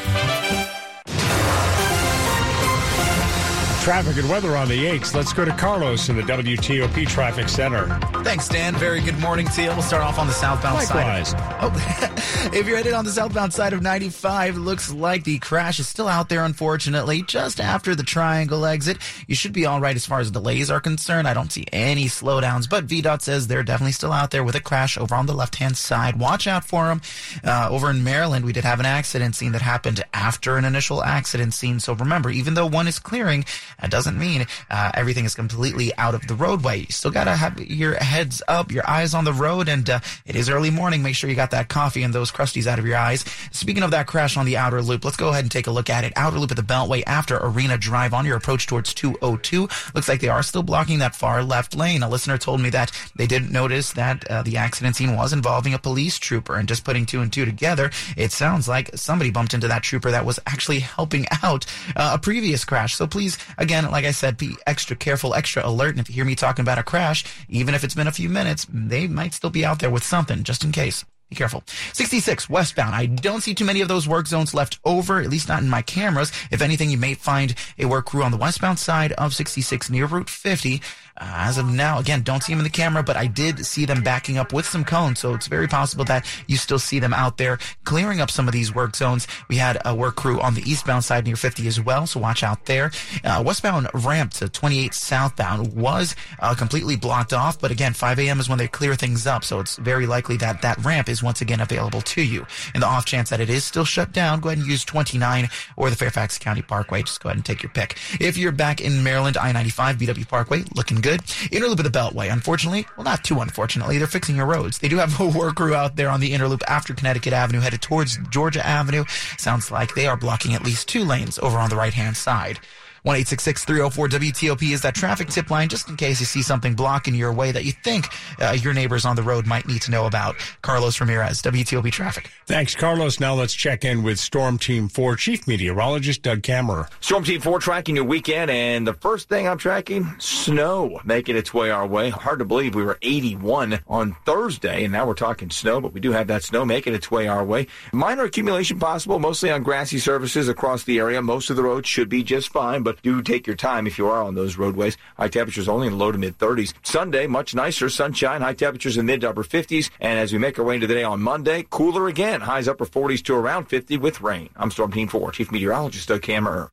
Traffic 3.84 4.16
and 4.16 4.30
weather 4.30 4.56
on 4.56 4.70
the 4.70 4.86
8th. 4.86 5.14
Let's 5.14 5.34
go 5.34 5.44
to 5.44 5.52
Carlos 5.52 6.08
in 6.08 6.16
the 6.16 6.22
WTOP 6.22 7.06
Traffic 7.06 7.50
Center. 7.50 7.88
Thanks, 8.24 8.48
Dan. 8.48 8.74
Very 8.78 9.02
good 9.02 9.20
morning 9.20 9.46
to 9.46 9.62
you. 9.62 9.68
We'll 9.72 9.82
start 9.82 10.02
off 10.02 10.18
on 10.18 10.28
the 10.28 10.32
southbound 10.32 10.76
Likewise. 10.76 11.32
side. 11.32 11.42
Of, 11.62 11.74
oh, 11.76 12.16
if 12.52 12.68
you're 12.68 12.78
headed 12.78 12.94
on 12.94 13.06
the 13.06 13.12
southbound 13.12 13.54
side 13.54 13.72
of 13.74 13.82
95, 13.82 14.58
looks 14.58 14.92
like 14.92 15.24
the 15.24 15.40
crash 15.40 15.80
is 15.80 15.88
still 15.88 16.08
out 16.08 16.28
there, 16.28 16.44
unfortunately, 16.44 17.22
just 17.22 17.62
after 17.62 17.96
the 17.96 18.04
triangle 18.04 18.66
exit. 18.66 18.98
You 19.28 19.36
should 19.36 19.54
be 19.54 19.66
all 19.66 19.80
right 19.80 19.96
as 19.96 20.06
far 20.06 20.20
as 20.20 20.30
delays 20.30 20.70
are 20.70 20.82
concerned. 20.82 21.28
I 21.28 21.34
don't 21.34 21.52
see 21.52 21.66
any 21.72 22.06
slowdowns, 22.06 22.70
but 22.70 22.88
VDOT 22.88 23.22
says 23.22 23.48
they're 23.48 23.64
definitely 23.64 23.94
still 23.94 24.12
out 24.12 24.32
there 24.32 24.44
with 24.44 24.56
a 24.56 24.60
crash 24.60 24.98
over 24.98 25.16
on 25.16 25.26
the 25.26 25.34
left-hand 25.34 25.78
side. 25.78 26.20
Watch 26.20 26.46
out 26.46 26.66
for 26.66 26.88
them. 26.88 27.02
Uh, 27.44 27.70
over 27.72 27.90
in 27.90 28.04
Maryland, 28.04 28.44
we 28.44 28.52
did 28.52 28.66
have 28.66 28.80
an 28.82 28.86
accident 28.86 29.36
scene 29.36 29.54
that 29.54 29.62
happened 29.62 30.04
after 30.14 30.58
an 30.58 30.66
initial 30.66 31.04
accident 31.04 31.54
scene. 31.54 31.80
So 31.80 31.94
remember, 31.94 32.30
even 32.30 32.56
though 32.56 32.68
one 32.68 32.88
is 32.88 33.00
clearing, 33.00 33.46
that 33.80 33.90
doesn't 33.90 34.20
mean 34.20 34.46
uh, 34.70 34.92
everything 34.94 35.24
is 35.24 35.36
completely 35.36 35.96
out 35.98 36.14
of 36.14 36.28
the 36.28 36.36
roadway. 36.36 36.80
You 36.80 36.88
still 36.90 37.12
gotta 37.12 37.36
have 37.36 37.60
your 37.60 37.96
heads 37.96 38.42
up, 38.48 38.72
your 38.72 38.88
eyes 38.90 39.14
on 39.14 39.24
the 39.24 39.34
road, 39.34 39.70
and 39.70 39.90
uh, 39.90 40.00
it 40.26 40.36
is 40.36 40.50
early 40.50 40.70
morning. 40.70 41.04
Make 41.04 41.16
sure 41.16 41.30
you 41.30 41.36
got 41.36 41.52
that 41.52 41.70
coffee 41.70 42.04
and 42.04 42.14
those 42.14 42.32
crusties 42.34 42.68
out 42.68 42.80
of 42.80 42.86
your 42.86 42.98
eyes. 42.98 43.24
Speaking 43.52 43.84
of 43.84 43.92
that 43.92 44.08
crash 44.08 44.38
on 44.38 44.46
the 44.46 44.58
outer 44.58 44.82
loop, 44.82 45.06
let's 45.06 45.18
go 45.18 45.30
ahead 45.30 45.44
and 45.44 45.52
take 45.52 45.68
a 45.68 45.72
look 45.72 45.90
at 45.90 46.04
it. 46.04 46.14
Outer 46.16 46.40
loop 46.40 46.52
at 46.52 46.58
the 46.58 46.64
Beltway 46.64 47.04
after 47.08 47.38
Arena 47.38 47.78
Drive 47.78 48.14
on 48.14 48.26
your 48.26 48.38
approach 48.38 48.68
towards 48.68 48.94
202. 48.94 49.68
Looks 49.94 50.08
like 50.08 50.22
they 50.22 50.30
are 50.30 50.44
still 50.44 50.64
blocking 50.64 51.00
that 51.00 51.16
far 51.16 51.44
left 51.44 51.76
lane. 51.76 52.04
A 52.04 52.10
listener 52.10 52.38
told 52.38 52.62
me 52.62 52.70
that 52.72 52.92
they 53.16 53.28
didn't 53.28 53.52
notice 53.52 53.94
that 53.94 54.30
uh, 54.30 54.44
the 54.44 54.58
accident 54.58 54.96
scene 54.96 55.16
was 55.16 55.34
involving 55.34 55.74
a 55.74 55.80
police 55.80 56.18
trooper, 56.20 56.56
and 56.56 56.68
just 56.68 56.84
putting 56.84 57.06
two 57.06 57.22
and 57.22 57.32
two 57.32 57.46
together, 57.46 57.92
it 58.18 58.32
sounds 58.32 58.68
like 58.68 58.90
somebody 58.96 59.32
bumped 59.32 59.54
into 59.54 59.68
that 59.68 59.84
trooper 59.84 60.12
that 60.12 60.26
was 60.26 60.40
actually 60.48 60.80
helping 60.80 61.26
out 61.44 61.66
uh, 61.96 62.12
a 62.14 62.18
previous 62.18 62.66
crash. 62.66 62.96
So 62.96 63.08
please, 63.08 63.38
again, 63.58 63.90
like 63.92 64.06
I 64.06 64.12
said, 64.12 64.38
be 64.38 64.56
extra 64.68 64.96
careful, 64.96 65.34
extra 65.34 65.68
alert. 65.68 65.92
And 65.92 66.00
if 66.00 66.10
you 66.10 66.16
hear 66.16 66.26
me 66.26 66.36
talking 66.36 66.64
about 66.64 66.78
a 66.78 66.84
crash, 66.84 67.24
even 67.50 67.74
if 67.74 67.84
it's 67.84 67.96
been 67.96 68.08
a 68.08 68.12
few 68.12 68.30
minutes, 68.30 68.66
they 68.72 69.08
might 69.08 69.34
still 69.34 69.50
be 69.50 69.66
out 69.66 69.80
there 69.80 69.92
with 69.92 70.04
something 70.04 70.44
just 70.44 70.64
in 70.64 70.72
case. 70.72 71.06
Be 71.34 71.38
careful. 71.38 71.64
66 71.94 72.48
westbound. 72.48 72.94
I 72.94 73.08
don't 73.08 73.42
see 73.42 73.56
too 73.56 73.66
many 73.66 73.82
of 73.82 73.88
those 73.88 74.08
work 74.08 74.28
zones 74.28 74.54
left 74.54 74.78
over, 74.86 75.20
at 75.20 75.32
least 75.32 75.50
not 75.50 75.64
in 75.64 75.70
my 75.70 75.82
cameras. 75.82 76.32
If 76.52 76.62
anything, 76.62 76.92
you 76.92 76.98
may 77.00 77.16
find 77.16 77.56
a 77.80 77.86
work 77.86 78.06
crew 78.06 78.22
on 78.22 78.30
the 78.30 78.38
westbound 78.38 78.78
side 78.78 79.14
of 79.14 79.34
66 79.34 79.90
near 79.90 80.06
Route 80.06 80.30
50. 80.30 80.80
Uh, 81.16 81.46
as 81.46 81.60
of 81.60 81.68
now, 81.68 82.00
again, 82.00 82.24
don't 82.24 82.42
see 82.42 82.52
them 82.52 82.60
in 82.60 82.64
the 82.64 82.70
camera, 82.70 83.04
but 83.04 83.16
I 83.16 83.28
did 83.28 83.66
see 83.66 83.86
them 83.86 84.02
backing 84.02 84.38
up 84.38 84.52
with 84.52 84.66
some 84.66 84.84
cones. 84.84 85.20
So 85.20 85.36
it's 85.36 85.46
very 85.46 85.68
possible 85.68 86.06
that 86.06 86.26
you 86.48 86.58
still 86.58 86.80
see 86.80 87.00
them 87.00 87.14
out 87.14 87.38
there 87.38 87.60
clearing 87.84 88.20
up 88.20 88.32
some 88.32 88.48
of 88.48 88.52
these 88.52 88.74
work 88.74 88.96
zones. 88.96 89.28
We 89.48 89.58
had 89.58 89.80
a 89.86 89.94
work 89.94 90.16
crew 90.16 90.42
on 90.42 90.56
the 90.56 90.64
eastbound 90.70 91.04
side 91.04 91.26
near 91.26 91.36
50 91.36 91.68
as 91.68 91.80
well. 91.80 92.08
So 92.08 92.20
watch 92.20 92.44
out 92.44 92.66
there. 92.66 92.92
Uh, 93.24 93.44
westbound 93.46 93.90
ramp 93.94 94.34
to 94.34 94.50
28 94.50 94.94
southbound 94.94 95.74
was 95.76 96.16
uh, 96.40 96.56
completely 96.56 96.96
blocked 96.96 97.34
off. 97.34 97.60
But 97.60 97.72
again, 97.72 97.94
5 97.94 98.20
a.m. 98.20 98.40
is 98.40 98.50
when 98.50 98.58
they 98.58 98.68
clear 98.68 98.96
things 98.96 99.28
up. 99.28 99.44
So 99.44 99.60
it's 99.60 99.78
very 99.78 100.08
likely 100.08 100.38
that 100.38 100.62
that 100.64 100.84
ramp 100.84 101.10
is 101.10 101.23
once 101.24 101.42
again 101.42 101.62
available 101.62 102.02
to 102.02 102.22
you. 102.22 102.46
In 102.76 102.82
the 102.82 102.88
off 102.88 103.06
chance 103.06 103.30
that 103.30 103.40
it 103.40 103.50
is 103.50 103.64
still 103.64 103.86
shut 103.86 104.12
down, 104.12 104.40
go 104.40 104.50
ahead 104.50 104.60
and 104.60 104.68
use 104.68 104.84
29 104.84 105.50
or 105.78 105.90
the 105.90 105.96
Fairfax 105.96 106.38
County 106.38 106.62
Parkway. 106.62 107.04
Just 107.04 107.22
go 107.22 107.30
ahead 107.30 107.38
and 107.38 107.46
take 107.46 107.64
your 107.64 107.72
pick. 107.72 107.98
If 108.20 108.38
you're 108.38 108.52
back 108.52 108.82
in 108.82 109.04
Maryland, 109.04 109.38
I-95, 109.38 109.96
BW 109.96 110.28
Parkway, 110.28 110.64
looking 110.76 111.02
good. 111.02 111.22
Inner 111.52 111.68
loop 111.68 111.80
of 111.80 111.92
the 111.92 111.98
Beltway, 111.98 112.32
unfortunately, 112.32 112.86
well, 112.98 113.06
not 113.06 113.24
too 113.24 113.40
unfortunately, 113.40 113.98
they're 113.98 114.08
fixing 114.08 114.36
your 114.36 114.46
roads. 114.46 114.80
They 114.80 114.90
do 114.90 114.98
have 114.98 115.20
a 115.20 115.28
work 115.38 115.56
crew 115.56 115.76
out 115.76 115.96
there 115.96 116.10
on 116.10 116.20
the 116.20 116.34
inner 116.34 116.48
loop 116.48 116.64
after 116.68 116.94
Connecticut 116.94 117.34
Avenue, 117.34 117.60
headed 117.60 117.82
towards 117.82 118.18
Georgia 118.30 118.66
Avenue. 118.66 119.06
Sounds 119.38 119.72
like 119.72 119.96
they 119.96 120.08
are 120.08 120.18
blocking 120.18 120.54
at 120.54 120.64
least 120.64 120.88
two 120.88 121.04
lanes 121.04 121.40
over 121.40 121.58
on 121.58 121.70
the 121.70 121.76
right-hand 121.76 122.18
side. 122.18 122.60
1 123.04 123.22
304 123.26 124.08
WTOP 124.08 124.72
is 124.72 124.82
that 124.82 124.96
traffic 124.96 125.28
tip 125.28 125.52
line 125.52 125.68
just 125.68 125.90
in 125.90 125.98
case 125.98 126.22
you 126.22 126.26
see 126.26 126.42
something 126.42 126.74
blocking 126.74 127.14
your 127.14 127.34
way 127.34 127.52
that 127.52 127.66
you 127.66 127.74
think 127.74 128.08
uh, 128.40 128.52
your 128.52 128.74
neighbors 128.74 129.04
on 129.04 129.18
the 129.18 129.22
road 129.22 129.46
might 129.46 129.68
need 129.68 129.82
to 129.82 129.92
know 129.92 130.06
about. 130.06 130.38
Carlos 130.62 131.02
Ramirez, 131.02 131.42
WTOP 131.42 131.92
Traffic. 131.92 132.30
Thanks, 132.46 132.76
Carlos. 132.76 133.20
Now 133.20 133.36
let's 133.36 133.54
check 133.54 133.84
in 133.84 134.04
with 134.04 134.20
Storm 134.20 134.58
Team 134.58 134.88
4 134.88 135.18
Chief 135.18 135.46
Meteorologist 135.48 136.22
Doug 136.22 136.44
Kammerer. 136.44 136.88
Storm 137.02 137.26
Team 137.26 137.42
4 137.42 137.60
tracking 137.60 137.98
your 137.98 138.06
weekend, 138.06 138.50
and 138.50 138.88
the 138.88 138.94
first 138.94 139.28
thing 139.28 139.50
I'm 139.50 139.58
tracking, 139.58 140.08
snow 140.20 141.02
making 141.04 141.36
its 141.36 141.54
way 141.54 141.72
our 141.72 141.86
way. 141.86 142.10
Hard 142.10 142.40
to 142.40 142.46
believe 142.46 142.74
we 142.74 142.84
were 142.84 143.00
81 143.02 143.82
on 143.86 144.16
Thursday, 144.26 144.86
and 144.86 144.94
now 144.94 145.06
we're 145.06 145.14
talking 145.14 145.50
snow, 145.50 145.82
but 145.82 145.92
we 145.92 146.00
do 146.00 146.14
have 146.14 146.28
that 146.28 146.44
snow 146.44 146.64
making 146.64 146.94
its 146.94 147.12
way 147.12 147.28
our 147.28 147.44
way. 147.44 147.68
Minor 147.92 148.24
accumulation 148.24 148.80
possible, 148.80 149.20
mostly 149.20 149.52
on 149.52 149.62
grassy 149.62 150.00
surfaces 150.00 150.48
across 150.48 150.86
the 150.86 151.00
area. 151.00 151.22
Most 151.22 151.50
of 151.50 151.58
the 151.58 151.64
roads 151.64 151.90
should 151.90 152.08
be 152.08 152.24
just 152.24 152.50
fine, 152.54 152.82
but 152.82 152.93
do 153.02 153.22
take 153.22 153.48
your 153.48 153.56
time 153.56 153.88
if 153.88 153.98
you 153.98 154.08
are 154.08 154.22
on 154.22 154.36
those 154.36 154.58
roadways. 154.58 154.98
High 155.18 155.30
temperatures 155.30 155.68
only 155.68 155.88
in 155.88 155.94
the 155.94 156.00
low 156.00 156.12
to 156.12 156.18
mid 156.18 156.38
30s. 156.38 156.74
Sunday, 156.84 157.28
much 157.28 157.56
nicer, 157.56 157.90
sunshine, 157.90 158.42
high 158.42 158.54
temperatures 158.54 158.98
in 158.98 159.06
mid 159.06 159.22
to 159.22 159.30
upper 159.30 159.44
50s. 159.44 159.90
And 160.00 160.20
as 160.20 160.32
we 160.32 160.40
make 160.40 160.60
our 160.60 160.66
way 160.66 160.76
into 160.76 160.88
the 160.88 160.94
day 160.94 161.04
on 161.04 161.22
Monday, 161.22 161.66
cooler 161.70 162.08
again, 162.08 162.42
highs 162.42 162.68
upper 162.68 162.86
40s 162.86 163.24
to 163.24 163.36
around 163.36 163.66
50 163.66 163.98
with 163.98 164.22
rain. 164.22 164.50
I'm 164.56 164.72
Storm 164.72 164.92
Team 164.92 165.08
4, 165.08 165.32
Chief 165.32 165.52
Meteorologist 165.52 166.08
Doug 166.08 166.22
Kammerer. 166.22 166.70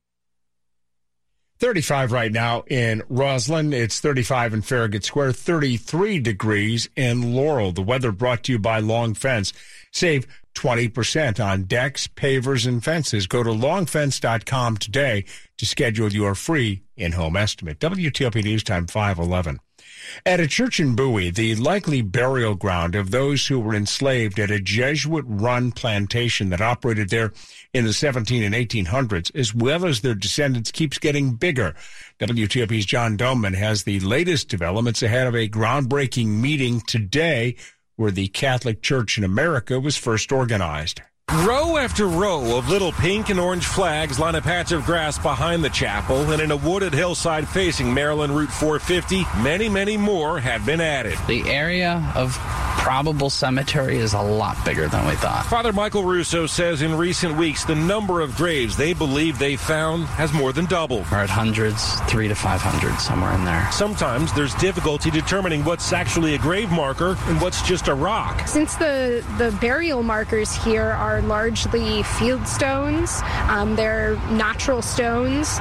35 1.61 2.11
right 2.11 2.33
now 2.33 2.65
in 2.69 3.03
Rosslyn. 3.11 3.75
It's 3.75 4.01
35 4.01 4.55
in 4.55 4.63
Farragut 4.63 5.05
Square, 5.05 5.33
33 5.33 6.19
degrees 6.19 6.89
in 6.97 7.35
Laurel. 7.35 7.73
The 7.73 7.83
weather 7.83 8.13
brought 8.13 8.45
to 8.45 8.53
you 8.53 8.59
by 8.59 8.79
Long 8.79 9.13
Fence. 9.13 9.53
Save 9.93 10.27
20% 10.55 11.45
on 11.45 11.65
decks, 11.65 12.07
pavers, 12.07 12.67
and 12.67 12.83
fences. 12.83 13.27
Go 13.27 13.43
to 13.43 13.51
longfence.com 13.51 14.77
today 14.79 15.25
to 15.59 15.67
schedule 15.67 16.13
your 16.13 16.35
free 16.35 16.83
in-home 16.97 17.37
estimate. 17.37 17.79
WTOP 17.79 18.43
News 18.45 18.63
Time 18.63 18.87
511. 18.87 19.61
At 20.27 20.41
a 20.41 20.47
church 20.47 20.81
in 20.81 20.97
Bowie, 20.97 21.31
the 21.31 21.55
likely 21.57 22.03
burial 22.03 22.55
ground 22.55 22.95
of 22.95 23.11
those 23.11 23.47
who 23.47 23.61
were 23.61 23.75
enslaved 23.75 24.39
at 24.39 24.51
a 24.51 24.61
Jesuit 24.61 25.25
run 25.27 25.73
plantation 25.73 26.51
that 26.51 26.61
operated 26.61 27.11
there 27.11 27.33
in 27.73 27.85
the 27.85 27.93
17 27.93 28.43
and 28.43 28.55
1800s, 28.55 29.35
as 29.35 29.55
well 29.55 29.87
as 29.87 30.01
their 30.01 30.15
descendants, 30.15 30.71
keeps 30.71 30.99
getting 30.99 31.35
bigger. 31.35 31.75
WTOP's 32.19 32.87
John 32.87 33.17
Domen 33.17 33.55
has 33.55 33.85
the 33.85 34.01
latest 34.01 34.49
developments 34.49 35.03
ahead 35.03 35.27
of 35.27 35.35
a 35.35 35.49
groundbreaking 35.49 36.27
meeting 36.27 36.81
today 36.83 37.57
where 38.01 38.11
the 38.11 38.29
Catholic 38.29 38.81
Church 38.81 39.19
in 39.19 39.25
America 39.25 39.79
was 39.79 39.95
first 39.95 40.33
organized. 40.33 41.03
Row 41.45 41.77
after 41.77 42.07
row 42.07 42.57
of 42.57 42.71
little 42.71 42.93
pink 42.93 43.29
and 43.29 43.39
orange 43.39 43.67
flags 43.67 44.19
line 44.19 44.35
a 44.37 44.41
patch 44.41 44.73
of 44.73 44.87
grass 44.87 45.19
behind 45.19 45.63
the 45.63 45.69
chapel, 45.69 46.33
and 46.33 46.41
in 46.41 46.51
a 46.51 46.57
wooded 46.57 46.95
hillside 46.95 47.47
facing 47.47 47.93
Maryland 47.93 48.35
Route 48.35 48.51
450, 48.51 49.27
many, 49.43 49.69
many 49.69 49.99
more 49.99 50.41
have 50.41 50.65
been 50.65 50.81
added. 50.81 51.19
The 51.29 51.43
area 51.51 52.11
of 52.17 52.35
probable 52.79 53.31
cemetery 53.31 53.97
is 53.97 54.15
a 54.15 54.21
lot 54.21 54.63
bigger 54.65 54.89
than 54.89 55.07
we 55.07 55.15
thought. 55.17 55.45
Father 55.47 55.73
Michael 55.73 56.05
Russo 56.05 56.47
says 56.47 56.83
in 56.83 56.97
recent 56.97 57.37
weeks 57.37 57.65
the 57.65 57.75
number 57.75 58.21
of 58.21 58.35
graves 58.37 58.77
they 58.77 58.93
believe 58.93 59.39
they 59.39 59.57
found 59.57 60.05
has 60.05 60.33
more 60.33 60.53
than 60.53 60.67
doubled. 60.67 61.05
We're 61.11 61.19
at 61.19 61.31
hundreds, 61.31 62.01
three 62.03 62.29
to 62.29 62.35
500, 62.35 62.99
somewhere 62.99 63.33
in 63.35 63.45
there. 63.45 63.71
Sometimes 63.73 64.33
there's 64.33 64.55
difficulty 64.57 65.11
determining 65.11 65.65
what's 65.65 65.93
actually 65.93 66.35
a 66.35 66.39
grave 66.39 66.71
marker 66.71 67.17
and 67.27 67.41
what's 67.41 67.63
just 67.63 67.89
a 67.89 67.95
rock. 67.95 68.47
Since 68.47 68.77
the, 68.77 69.25
the 69.39 69.57
burial 69.61 70.03
markers 70.03 70.55
here 70.55 70.91
are 70.91 71.23
largely 71.23 72.03
field 72.03 72.47
stones, 72.47 73.21
um, 73.49 73.77
they're 73.77 74.17
natural 74.31 74.83
stones, 74.83 75.59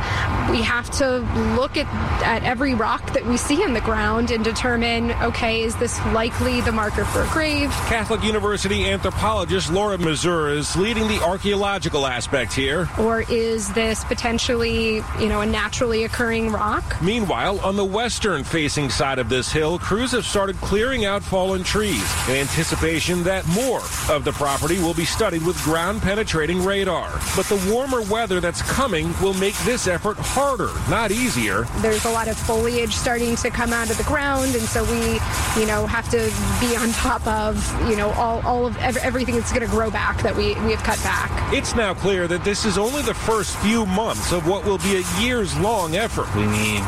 we 0.49 0.61
have 0.61 0.89
to 0.91 1.19
look 1.55 1.77
at, 1.77 1.87
at 2.23 2.43
every 2.43 2.73
rock 2.73 3.13
that 3.13 3.25
we 3.25 3.37
see 3.37 3.61
in 3.63 3.73
the 3.73 3.81
ground 3.81 4.31
and 4.31 4.43
determine 4.43 5.11
okay, 5.21 5.63
is 5.63 5.75
this 5.77 5.99
likely 6.07 6.61
the 6.61 6.71
marker 6.71 6.98
for 7.05 7.23
a 7.23 7.27
grave? 7.27 7.69
Catholic 7.87 8.23
University 8.23 8.89
anthropologist 8.89 9.71
Laura 9.71 9.97
Mazur 9.97 10.49
is 10.49 10.75
leading 10.75 11.07
the 11.07 11.21
archaeological 11.23 12.05
aspect 12.05 12.53
here. 12.53 12.89
Or 12.97 13.21
is 13.29 13.71
this 13.73 14.03
potentially, 14.03 15.03
you 15.19 15.27
know, 15.27 15.41
a 15.41 15.45
naturally 15.45 16.03
occurring 16.03 16.51
rock? 16.51 17.01
Meanwhile, 17.01 17.59
on 17.61 17.75
the 17.75 17.85
western 17.85 18.43
facing 18.43 18.89
side 18.89 19.19
of 19.19 19.29
this 19.29 19.51
hill, 19.51 19.79
crews 19.79 20.11
have 20.11 20.25
started 20.25 20.55
clearing 20.57 21.05
out 21.05 21.23
fallen 21.23 21.63
trees 21.63 22.03
in 22.27 22.35
anticipation 22.35 23.23
that 23.23 23.47
more 23.47 23.81
of 24.09 24.23
the 24.23 24.31
property 24.33 24.79
will 24.79 24.93
be 24.93 25.05
studied 25.05 25.45
with 25.45 25.61
ground 25.63 26.01
penetrating 26.01 26.63
radar. 26.63 27.11
But 27.35 27.45
the 27.45 27.71
warmer 27.71 28.01
weather 28.03 28.39
that's 28.39 28.61
coming 28.63 29.13
will 29.21 29.33
make 29.35 29.57
this 29.59 29.87
effort 29.87 30.17
harder, 30.17 30.69
not 30.89 31.11
easier. 31.11 31.63
There's 31.81 32.05
a 32.05 32.11
lot 32.11 32.27
of 32.27 32.37
foliage 32.37 32.93
starting 32.93 33.35
to 33.37 33.49
come 33.49 33.73
out 33.73 33.89
of 33.89 33.97
the 33.97 34.03
ground, 34.03 34.55
and 34.55 34.63
so 34.63 34.83
we, 34.85 35.19
you 35.59 35.67
know, 35.67 35.85
have 35.85 36.09
to 36.11 36.17
be 36.59 36.75
on 36.89 36.95
top 36.95 37.27
of, 37.27 37.89
you 37.89 37.95
know, 37.95 38.09
all, 38.11 38.41
all 38.45 38.65
of 38.65 38.77
everything 38.77 39.35
that's 39.35 39.51
going 39.51 39.65
to 39.65 39.71
grow 39.71 39.91
back 39.91 40.21
that 40.23 40.35
we, 40.35 40.55
we 40.61 40.71
have 40.71 40.83
cut 40.83 41.01
back. 41.03 41.29
It's 41.53 41.75
now 41.75 41.93
clear 41.93 42.27
that 42.27 42.43
this 42.43 42.65
is 42.65 42.77
only 42.77 43.01
the 43.03 43.13
first 43.13 43.55
few 43.57 43.85
months 43.85 44.31
of 44.31 44.47
what 44.47 44.65
will 44.65 44.79
be 44.79 44.97
a 44.97 45.21
years 45.21 45.57
long 45.59 45.95
effort. 45.95 46.33
We 46.35 46.45
need 46.45 46.83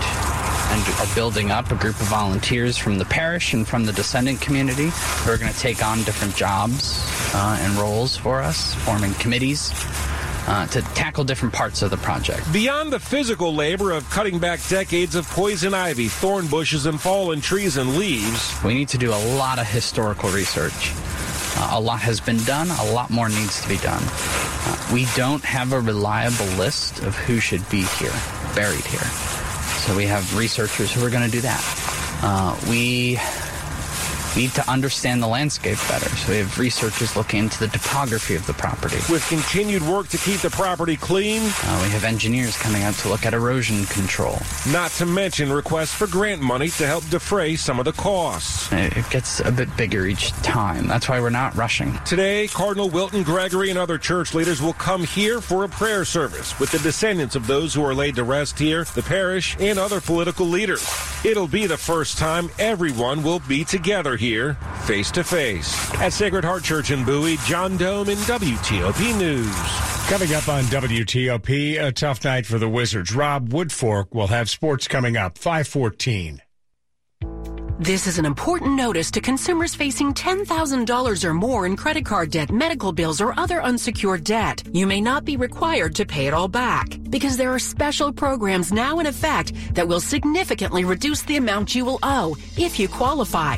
and 0.71 0.87
are 1.01 1.15
building 1.15 1.51
up 1.51 1.69
a 1.71 1.75
group 1.75 1.99
of 1.99 2.07
volunteers 2.07 2.77
from 2.77 2.97
the 2.97 3.05
parish 3.05 3.53
and 3.53 3.67
from 3.67 3.85
the 3.85 3.91
descendant 3.91 4.39
community 4.39 4.89
who 4.89 5.31
are 5.31 5.37
going 5.37 5.51
to 5.51 5.59
take 5.59 5.83
on 5.83 5.97
different 6.03 6.33
jobs 6.33 7.05
uh, 7.35 7.57
and 7.59 7.73
roles 7.73 8.15
for 8.15 8.41
us, 8.41 8.73
forming 8.75 9.13
committees. 9.15 9.71
Uh, 10.47 10.65
to 10.67 10.81
tackle 10.81 11.23
different 11.23 11.53
parts 11.53 11.83
of 11.83 11.91
the 11.91 11.97
project. 11.97 12.51
Beyond 12.51 12.91
the 12.91 12.99
physical 12.99 13.53
labor 13.53 13.91
of 13.91 14.09
cutting 14.09 14.39
back 14.39 14.59
decades 14.67 15.13
of 15.15 15.29
poison 15.29 15.73
ivy, 15.73 16.07
thorn 16.07 16.47
bushes, 16.47 16.87
and 16.87 16.99
fallen 16.99 17.41
trees 17.41 17.77
and 17.77 17.95
leaves, 17.95 18.51
we 18.63 18.73
need 18.73 18.89
to 18.89 18.97
do 18.97 19.11
a 19.11 19.21
lot 19.37 19.59
of 19.59 19.67
historical 19.67 20.29
research. 20.29 20.93
Uh, 21.57 21.73
a 21.73 21.79
lot 21.79 21.99
has 21.99 22.19
been 22.19 22.41
done, 22.43 22.69
a 22.71 22.91
lot 22.91 23.11
more 23.11 23.29
needs 23.29 23.61
to 23.61 23.69
be 23.69 23.77
done. 23.77 24.01
Uh, 24.03 24.89
we 24.91 25.05
don't 25.15 25.43
have 25.43 25.73
a 25.73 25.79
reliable 25.79 26.47
list 26.57 26.99
of 27.03 27.15
who 27.15 27.39
should 27.39 27.67
be 27.69 27.83
here, 27.83 28.13
buried 28.55 28.85
here. 28.85 29.07
So 29.85 29.95
we 29.95 30.05
have 30.05 30.35
researchers 30.37 30.91
who 30.91 31.05
are 31.05 31.09
going 31.09 31.25
to 31.25 31.31
do 31.31 31.41
that. 31.41 32.19
Uh, 32.23 32.57
we 32.69 33.19
need 34.35 34.51
to 34.51 34.69
understand 34.69 35.21
the 35.21 35.27
landscape 35.27 35.77
better. 35.87 36.09
So 36.09 36.31
we 36.31 36.37
have 36.39 36.57
researchers 36.57 37.15
looking 37.15 37.41
into 37.41 37.59
the 37.59 37.67
topography 37.67 38.35
of 38.35 38.45
the 38.47 38.53
property. 38.53 38.97
With 39.09 39.25
continued 39.27 39.81
work 39.83 40.07
to 40.09 40.17
keep 40.17 40.41
the 40.41 40.49
property 40.49 40.97
clean, 40.97 41.41
uh, 41.41 41.79
we 41.83 41.89
have 41.91 42.03
engineers 42.03 42.57
coming 42.57 42.83
out 42.83 42.93
to 42.95 43.09
look 43.09 43.25
at 43.25 43.33
erosion 43.33 43.85
control. 43.85 44.37
Not 44.71 44.91
to 44.91 45.05
mention 45.05 45.51
requests 45.51 45.93
for 45.93 46.07
grant 46.07 46.41
money 46.41 46.69
to 46.69 46.87
help 46.87 47.07
defray 47.09 47.55
some 47.55 47.79
of 47.79 47.85
the 47.85 47.93
costs. 47.93 48.71
It 48.71 49.09
gets 49.09 49.39
a 49.39 49.51
bit 49.51 49.75
bigger 49.77 50.05
each 50.05 50.31
time. 50.43 50.87
That's 50.87 51.09
why 51.09 51.19
we're 51.19 51.29
not 51.29 51.55
rushing. 51.55 51.97
Today, 52.05 52.47
Cardinal 52.47 52.89
Wilton 52.89 53.23
Gregory 53.23 53.69
and 53.69 53.79
other 53.79 53.97
church 53.97 54.33
leaders 54.33 54.61
will 54.61 54.73
come 54.73 55.03
here 55.03 55.41
for 55.41 55.63
a 55.63 55.69
prayer 55.69 56.05
service 56.05 56.59
with 56.59 56.71
the 56.71 56.79
descendants 56.79 57.35
of 57.35 57.47
those 57.47 57.73
who 57.73 57.83
are 57.83 57.93
laid 57.93 58.15
to 58.15 58.23
rest 58.23 58.59
here, 58.59 58.83
the 58.95 59.03
parish, 59.03 59.55
and 59.59 59.77
other 59.77 60.01
political 60.01 60.45
leaders. 60.45 60.87
It'll 61.23 61.47
be 61.47 61.65
the 61.67 61.77
first 61.77 62.17
time 62.17 62.49
everyone 62.59 63.23
will 63.23 63.39
be 63.39 63.63
together 63.63 64.15
here, 64.21 64.53
face 64.85 65.09
to 65.11 65.23
face. 65.23 65.91
At 65.95 66.13
Sacred 66.13 66.45
Heart 66.45 66.63
Church 66.63 66.91
in 66.91 67.03
Bowie, 67.03 67.37
John 67.45 67.77
Domen 67.77 68.17
WTOP 68.27 69.17
News. 69.17 69.81
Coming 70.07 70.33
up 70.33 70.47
on 70.47 70.63
WTOP, 70.65 71.81
a 71.81 71.91
tough 71.91 72.23
night 72.23 72.45
for 72.45 72.59
the 72.59 72.69
Wizards. 72.69 73.15
Rob 73.15 73.49
Woodfork 73.49 74.13
will 74.13 74.27
have 74.27 74.49
sports 74.49 74.87
coming 74.87 75.17
up, 75.17 75.37
514. 75.37 76.41
This 77.79 78.05
is 78.05 78.19
an 78.19 78.25
important 78.25 78.75
notice 78.75 79.09
to 79.09 79.19
consumers 79.19 79.73
facing 79.73 80.13
$10,000 80.13 81.23
or 81.23 81.33
more 81.33 81.65
in 81.65 81.75
credit 81.75 82.05
card 82.05 82.29
debt, 82.29 82.51
medical 82.51 82.91
bills, 82.91 83.19
or 83.19 83.33
other 83.39 83.63
unsecured 83.63 84.23
debt. 84.23 84.61
You 84.71 84.85
may 84.85 85.01
not 85.01 85.25
be 85.25 85.35
required 85.35 85.95
to 85.95 86.05
pay 86.05 86.27
it 86.27 86.33
all 86.35 86.47
back 86.47 86.85
because 87.09 87.37
there 87.37 87.51
are 87.51 87.57
special 87.57 88.13
programs 88.13 88.71
now 88.71 88.99
in 88.99 89.07
effect 89.07 89.53
that 89.73 89.87
will 89.87 89.99
significantly 89.99 90.85
reduce 90.85 91.23
the 91.23 91.37
amount 91.37 91.73
you 91.73 91.83
will 91.83 91.97
owe 92.03 92.37
if 92.55 92.79
you 92.79 92.87
qualify. 92.87 93.57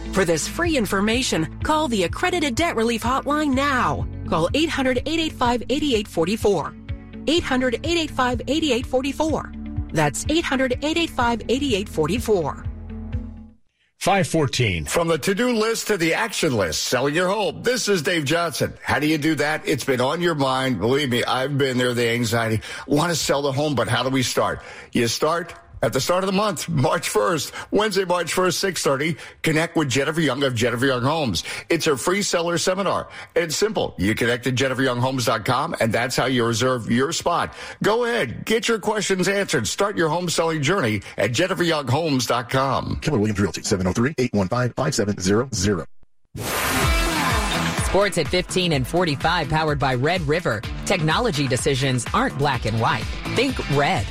For 0.11 0.25
this 0.25 0.45
free 0.45 0.77
information, 0.77 1.59
call 1.63 1.87
the 1.87 2.03
Accredited 2.03 2.55
Debt 2.55 2.75
Relief 2.75 3.01
Hotline 3.01 3.53
now. 3.53 4.05
Call 4.27 4.49
800 4.53 4.97
885 5.05 5.63
8844. 5.69 6.75
800 7.27 7.75
885 7.75 8.41
8844. 8.47 9.53
That's 9.93 10.25
800 10.27 10.73
885 10.73 11.41
8844. 11.47 12.65
514. 13.99 14.85
From 14.85 15.07
the 15.07 15.17
to 15.19 15.35
do 15.35 15.53
list 15.53 15.87
to 15.87 15.95
the 15.95 16.15
action 16.15 16.57
list, 16.57 16.85
selling 16.85 17.13
your 17.13 17.27
home. 17.27 17.61
This 17.61 17.87
is 17.87 18.01
Dave 18.01 18.25
Johnson. 18.25 18.73
How 18.83 18.97
do 18.97 19.05
you 19.05 19.19
do 19.19 19.35
that? 19.35 19.61
It's 19.67 19.83
been 19.83 20.01
on 20.01 20.21
your 20.21 20.33
mind. 20.33 20.79
Believe 20.79 21.09
me, 21.09 21.23
I've 21.23 21.55
been 21.57 21.77
there, 21.77 21.93
the 21.93 22.09
anxiety. 22.09 22.61
Want 22.87 23.11
to 23.11 23.15
sell 23.15 23.43
the 23.43 23.51
home, 23.51 23.75
but 23.75 23.87
how 23.87 24.01
do 24.01 24.09
we 24.09 24.23
start? 24.23 24.61
You 24.91 25.07
start 25.07 25.53
at 25.81 25.93
the 25.93 26.01
start 26.01 26.23
of 26.23 26.27
the 26.27 26.35
month, 26.35 26.69
March 26.69 27.09
1st, 27.09 27.51
Wednesday, 27.71 28.05
March 28.05 28.33
1st, 28.33 28.73
6.30, 28.73 29.17
connect 29.41 29.75
with 29.75 29.89
Jennifer 29.89 30.21
Young 30.21 30.43
of 30.43 30.55
Jennifer 30.55 30.85
Young 30.85 31.03
Homes. 31.03 31.43
It's 31.69 31.87
a 31.87 31.97
free 31.97 32.21
seller 32.21 32.57
seminar. 32.57 33.07
It's 33.35 33.55
simple. 33.55 33.95
You 33.97 34.15
connect 34.15 34.43
to 34.45 34.51
jenniferyounghomes.com 34.51 35.75
and 35.79 35.93
that's 35.93 36.15
how 36.15 36.25
you 36.25 36.45
reserve 36.45 36.89
your 36.91 37.11
spot. 37.11 37.53
Go 37.83 38.05
ahead, 38.05 38.45
get 38.45 38.67
your 38.67 38.79
questions 38.79 39.27
answered. 39.27 39.67
Start 39.67 39.97
your 39.97 40.09
home 40.09 40.29
selling 40.29 40.61
journey 40.61 41.01
at 41.17 41.31
jenniferyounghomes.com. 41.31 42.99
Keller 43.01 43.19
Williams 43.19 43.39
Realty, 43.39 43.61
703-815-5700. 43.61 45.85
Sports 47.85 48.17
at 48.17 48.27
15 48.29 48.71
and 48.71 48.87
45 48.87 49.49
powered 49.49 49.77
by 49.77 49.95
Red 49.95 50.21
River. 50.21 50.61
Technology 50.85 51.45
decisions 51.45 52.05
aren't 52.13 52.37
black 52.37 52.65
and 52.65 52.79
white. 52.79 53.03
Think 53.35 53.57
red. 53.71 54.05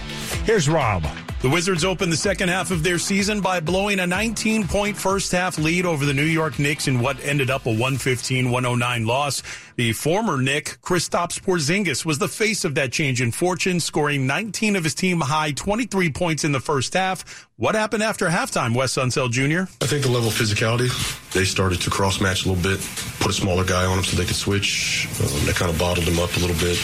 Here's 0.44 0.68
Rob. 0.68 1.02
The 1.42 1.48
Wizards 1.48 1.86
opened 1.86 2.12
the 2.12 2.18
second 2.18 2.50
half 2.50 2.70
of 2.70 2.82
their 2.82 2.98
season 2.98 3.40
by 3.40 3.60
blowing 3.60 3.98
a 4.00 4.06
19 4.06 4.68
point 4.68 4.94
first 4.94 5.32
half 5.32 5.56
lead 5.56 5.86
over 5.86 6.04
the 6.04 6.12
New 6.12 6.22
York 6.22 6.58
Knicks 6.58 6.86
in 6.86 7.00
what 7.00 7.18
ended 7.24 7.48
up 7.48 7.64
a 7.64 7.70
115 7.70 8.50
109 8.50 9.06
loss. 9.06 9.42
The 9.76 9.94
former 9.94 10.36
Nick, 10.36 10.76
Kristaps 10.82 11.40
Porzingis, 11.40 12.04
was 12.04 12.18
the 12.18 12.28
face 12.28 12.66
of 12.66 12.74
that 12.74 12.92
change 12.92 13.22
in 13.22 13.32
fortune, 13.32 13.80
scoring 13.80 14.26
19 14.26 14.76
of 14.76 14.84
his 14.84 14.94
team 14.94 15.22
high 15.22 15.52
23 15.52 16.12
points 16.12 16.44
in 16.44 16.52
the 16.52 16.60
first 16.60 16.92
half. 16.92 17.48
What 17.56 17.74
happened 17.74 18.02
after 18.02 18.28
halftime, 18.28 18.76
Wes 18.76 18.96
Unseld 18.96 19.30
Jr.? 19.30 19.62
I 19.80 19.86
think 19.86 20.02
the 20.02 20.10
level 20.10 20.28
of 20.28 20.34
physicality, 20.34 20.90
they 21.32 21.46
started 21.46 21.80
to 21.80 21.88
cross 21.88 22.20
match 22.20 22.44
a 22.44 22.50
little 22.50 22.62
bit, 22.62 22.86
put 23.18 23.30
a 23.30 23.34
smaller 23.34 23.64
guy 23.64 23.86
on 23.86 23.96
him 23.96 24.04
so 24.04 24.14
they 24.18 24.26
could 24.26 24.36
switch. 24.36 25.08
Um, 25.18 25.46
they 25.46 25.52
kind 25.54 25.70
of 25.70 25.78
bottled 25.78 26.06
him 26.06 26.18
up 26.18 26.36
a 26.36 26.40
little 26.40 26.56
bit. 26.56 26.76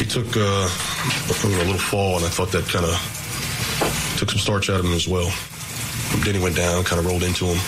He 0.00 0.04
took 0.04 0.36
uh, 0.36 0.68
a 0.68 1.46
little 1.46 1.78
fall, 1.78 2.16
and 2.16 2.26
I 2.26 2.28
thought 2.28 2.50
that 2.50 2.64
kind 2.64 2.84
of 2.84 3.15
took 4.16 4.30
some 4.30 4.38
starch 4.38 4.70
out 4.70 4.80
of 4.80 4.86
him 4.86 4.92
as 4.92 5.06
well. 5.08 5.32
Then 6.24 6.34
he 6.34 6.40
went 6.40 6.56
down, 6.56 6.84
kind 6.84 6.98
of 6.98 7.06
rolled 7.06 7.22
into 7.22 7.46
him. 7.46 7.58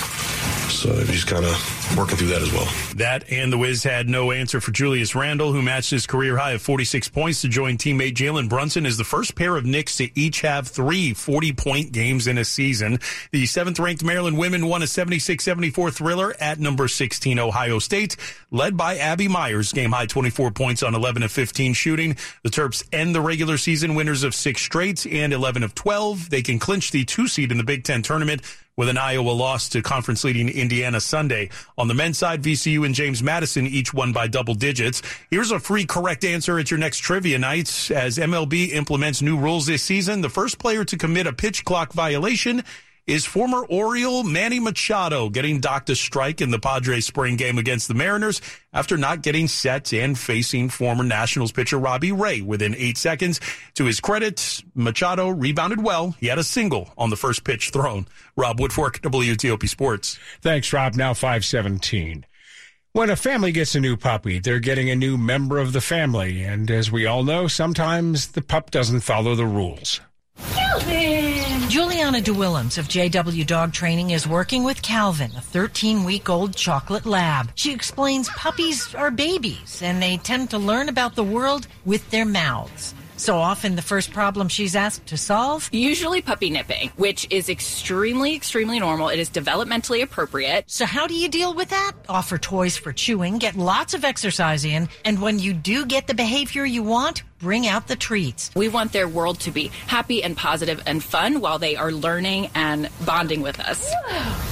So 0.71 0.95
he's 1.05 1.25
kind 1.25 1.45
of 1.45 1.78
working 1.97 2.17
through 2.17 2.29
that 2.29 2.43
as 2.43 2.53
well. 2.53 2.67
That 2.97 3.31
and 3.31 3.53
the 3.53 3.59
Wiz 3.59 3.83
had 3.83 4.09
no 4.09 4.33
answer 4.33 4.61
for 4.61 4.71
Julius 4.71 5.15
Randle, 5.15 5.53
who 5.53 5.63
matched 5.63 5.91
his 5.91 6.07
career 6.07 6.37
high 6.37 6.53
of 6.53 6.63
46 6.63 7.09
points 7.09 7.43
to 7.43 7.49
join 7.49 7.77
teammate 7.77 8.15
Jalen 8.15 8.49
Brunson 8.49 8.87
as 8.87 8.97
the 8.97 9.05
first 9.05 9.35
pair 9.35 9.57
of 9.57 9.65
Knicks 9.65 9.97
to 9.97 10.19
each 10.19 10.41
have 10.43 10.69
three 10.69 11.15
40 11.15 11.53
point 11.53 11.93
games 11.93 12.27
in 12.27 12.39
a 12.39 12.45
season. 12.45 12.99
The 13.33 13.47
seventh 13.47 13.79
ranked 13.79 14.05
Maryland 14.05 14.39
women 14.39 14.67
won 14.67 14.83
a 14.83 14.87
76 14.87 15.43
74 15.43 15.91
thriller 15.91 16.35
at 16.41 16.59
number 16.59 16.89
16 16.89 17.39
Ohio 17.39 17.79
State, 17.79 18.17
led 18.51 18.77
by 18.77 18.97
Abby 18.99 19.29
Myers, 19.29 19.73
game 19.73 19.93
high 19.93 20.07
24 20.07 20.51
points 20.51 20.83
on 20.83 20.95
11 20.95 21.23
of 21.23 21.33
15 21.33 21.73
shooting. 21.75 22.17
The 22.43 22.51
Terps 22.51 22.87
end 22.93 23.15
the 23.15 23.21
regular 23.21 23.59
season 23.59 23.95
winners 23.95 24.25
of 24.25 24.35
six 24.35 24.63
straight 24.63 25.07
and 25.07 25.33
11 25.33 25.63
of 25.63 25.75
12. 25.75 26.31
They 26.31 26.43
can 26.43 26.59
clinch 26.59 26.91
the 26.91 27.05
two 27.05 27.29
seed 27.29 27.53
in 27.53 27.59
the 27.59 27.65
Big 27.65 27.85
Ten 27.85 28.03
tournament 28.03 28.43
with 28.79 28.89
an 28.89 28.97
Iowa 28.97 29.33
loss 29.33 29.69
to 29.71 29.83
conference 29.83 30.23
leading 30.23 30.49
Indiana 30.49 31.01
Sunday. 31.01 31.51
On 31.79 31.87
the 31.87 31.95
men's 31.95 32.19
side, 32.19 32.43
VCU 32.43 32.85
and 32.85 32.93
James 32.93 33.23
Madison 33.23 33.65
each 33.65 33.95
won 33.95 34.13
by 34.13 34.27
double 34.27 34.55
digits. 34.55 35.01
Here's 35.31 35.53
a 35.53 35.61
free 35.61 35.87
correct 35.87 36.25
answer 36.25 36.59
at 36.59 36.73
your 36.73 36.79
next 36.79 36.99
trivia 36.99 37.39
night. 37.39 37.69
As 37.93 38.19
MLB 38.19 38.73
implements 38.73 39.23
new 39.23 39.39
rules 39.39 39.67
this 39.67 39.85
season, 39.85 40.21
the 40.21 40.29
first 40.29 40.59
player 40.59 40.85
to 40.85 40.97
commit 40.99 41.29
a 41.29 41.33
pitch 41.33 41.65
clock 41.65 41.93
violation 41.93 42.65
is 43.09 43.25
former 43.25 43.65
Oriole 43.65 44.23
Manny 44.23 44.61
Machado 44.61 45.31
getting 45.31 45.61
docked 45.61 45.89
a 45.89 45.97
strike 45.97 46.43
in 46.43 46.51
the 46.51 46.59
Padres 46.59 47.07
spring 47.07 47.37
game 47.37 47.57
against 47.57 47.89
the 47.89 47.95
Mariners 47.95 48.43
after 48.71 48.99
not 48.99 49.23
getting 49.23 49.49
set 49.49 49.95
and 49.95 50.17
facing 50.17 50.69
former 50.69 51.03
Nationals 51.03 51.51
pitcher 51.51 51.79
Robbie 51.79 52.13
Ray 52.13 52.43
within 52.43 52.75
eight 52.75 52.99
seconds. 52.99 53.41
To 53.77 53.87
his 53.87 53.99
credit, 53.99 54.63
Machado 54.75 55.31
rebounded 55.31 55.83
well. 55.83 56.15
He 56.21 56.27
had 56.27 56.39
a 56.39 56.45
single 56.45 56.93
on 56.99 57.09
the 57.09 57.17
first 57.17 57.45
pitch 57.45 57.71
thrown. 57.71 58.07
Rob 58.37 58.61
Woodfork, 58.61 59.01
WTOP 59.01 59.67
Sports. 59.67 60.19
Thanks, 60.43 60.71
Rob. 60.75 60.95
Now 60.95 61.15
517. 61.15 62.27
When 62.93 63.09
a 63.09 63.17
family 63.17 63.53
gets 63.53 63.75
a 63.75 63.81
new 63.81 63.97
puppy, 63.97 64.39
they're 64.39 64.61
getting 64.61 64.91
a 64.91 64.97
new 64.97 65.17
member 65.17 65.57
of 65.59 65.73
the 65.73 65.81
family. 65.81 66.43
And 66.43 66.71
as 66.71 66.93
we 66.93 67.07
all 67.07 67.25
know, 67.25 67.49
sometimes 67.49 68.29
the 68.29 68.43
pup 68.43 68.71
doesn't 68.71 69.01
follow 69.01 69.35
the 69.35 69.47
rules. 69.47 70.01
Juliana 71.69 72.21
DeWillems 72.21 72.79
of 72.79 72.89
JW 72.89 73.47
Dog 73.47 73.73
Training 73.73 74.11
is 74.11 74.27
working 74.27 74.65
with 74.65 74.83
Calvin, 74.83 75.31
a 75.37 75.41
13 75.41 76.05
week 76.05 76.29
old 76.29 76.57
chocolate 76.57 77.07
lab. 77.07 77.51
She 77.55 77.73
explains 77.73 78.29
puppies 78.31 78.95
are 78.95 79.11
babies 79.11 79.81
and 79.83 80.03
they 80.03 80.17
tend 80.17 80.51
to 80.51 80.59
learn 80.59 80.89
about 80.89 81.15
the 81.15 81.25
world 81.25 81.69
with 81.85 82.11
their 82.11 82.25
mouths. 82.25 82.95
So 83.19 83.37
often 83.37 83.75
the 83.75 83.83
first 83.83 84.13
problem 84.13 84.49
she's 84.49 84.77
asked 84.77 85.07
to 85.07 85.17
solve? 85.17 85.69
Usually 85.73 86.23
puppy 86.23 86.51
nipping, 86.51 86.91
which 86.97 87.27
is 87.31 87.49
extremely, 87.49 88.37
extremely 88.37 88.79
normal. 88.79 89.09
It 89.09 89.19
is 89.19 89.29
developmentally 89.29 90.03
appropriate. 90.03 90.65
So 90.69 90.87
how 90.87 91.09
do 91.09 91.15
you 91.15 91.29
deal 91.29 91.53
with 91.53 91.71
that? 91.71 91.93
Offer 92.09 92.39
toys 92.39 92.77
for 92.77 92.93
chewing, 92.93 93.39
get 93.39 93.57
lots 93.57 93.93
of 93.93 94.05
exercise 94.05 94.65
in, 94.65 94.89
and 95.05 95.21
when 95.21 95.41
you 95.41 95.53
do 95.53 95.85
get 95.85 96.07
the 96.07 96.15
behavior 96.15 96.65
you 96.65 96.85
want, 96.85 97.25
bring 97.41 97.67
out 97.67 97.89
the 97.89 97.97
treats. 97.97 98.53
We 98.55 98.69
want 98.69 98.93
their 98.93 99.09
world 99.09 99.41
to 99.41 99.51
be 99.51 99.73
happy 99.89 100.23
and 100.23 100.37
positive 100.37 100.81
and 100.87 101.03
fun 101.03 101.41
while 101.41 101.59
they 101.59 101.75
are 101.75 101.91
learning 101.91 102.51
and 102.55 102.89
bonding 103.05 103.43
with 103.43 103.59
us. 103.59 103.93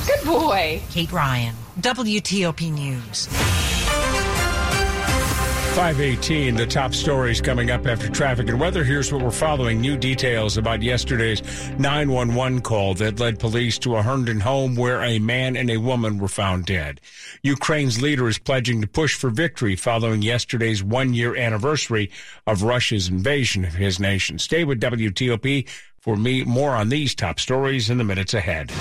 Good 0.09 0.27
boy. 0.27 0.83
Kate 0.91 1.13
Ryan, 1.13 1.55
WTOP 1.81 2.73
News. 2.73 3.29
518, 5.77 6.55
the 6.55 6.65
top 6.65 6.95
stories 6.95 7.43
coming 7.43 7.71
up 7.71 7.87
after 7.87 8.09
traffic 8.09 8.49
and 8.49 8.59
weather. 8.59 8.83
Here's 8.83 9.13
what 9.13 9.21
we're 9.21 9.31
following. 9.31 9.79
New 9.79 9.99
details 9.99 10.57
about 10.57 10.81
yesterday's 10.81 11.43
911 11.79 12.63
call 12.63 12.95
that 12.95 13.21
led 13.21 13.39
police 13.39 13.79
to 13.81 13.97
a 13.97 14.03
Herndon 14.03 14.41
home 14.41 14.75
where 14.75 15.03
a 15.03 15.19
man 15.19 15.55
and 15.55 15.69
a 15.69 15.77
woman 15.77 16.17
were 16.17 16.29
found 16.29 16.65
dead. 16.65 17.03
Ukraine's 17.43 18.01
leader 18.01 18.27
is 18.27 18.39
pledging 18.39 18.81
to 18.81 18.87
push 18.87 19.15
for 19.17 19.29
victory 19.29 19.77
following 19.77 20.23
yesterday's 20.23 20.83
one 20.83 21.13
year 21.13 21.37
anniversary 21.37 22.11
of 22.47 22.63
Russia's 22.63 23.09
invasion 23.09 23.63
of 23.67 23.75
his 23.75 24.01
nation. 24.01 24.39
Stay 24.39 24.65
with 24.65 24.81
WTOP 24.81 25.69
for 25.99 26.17
me. 26.17 26.43
More 26.43 26.71
on 26.71 26.89
these 26.89 27.15
top 27.15 27.39
stories 27.39 27.91
in 27.91 27.99
the 27.99 28.05
minutes 28.05 28.33
ahead. 28.33 28.73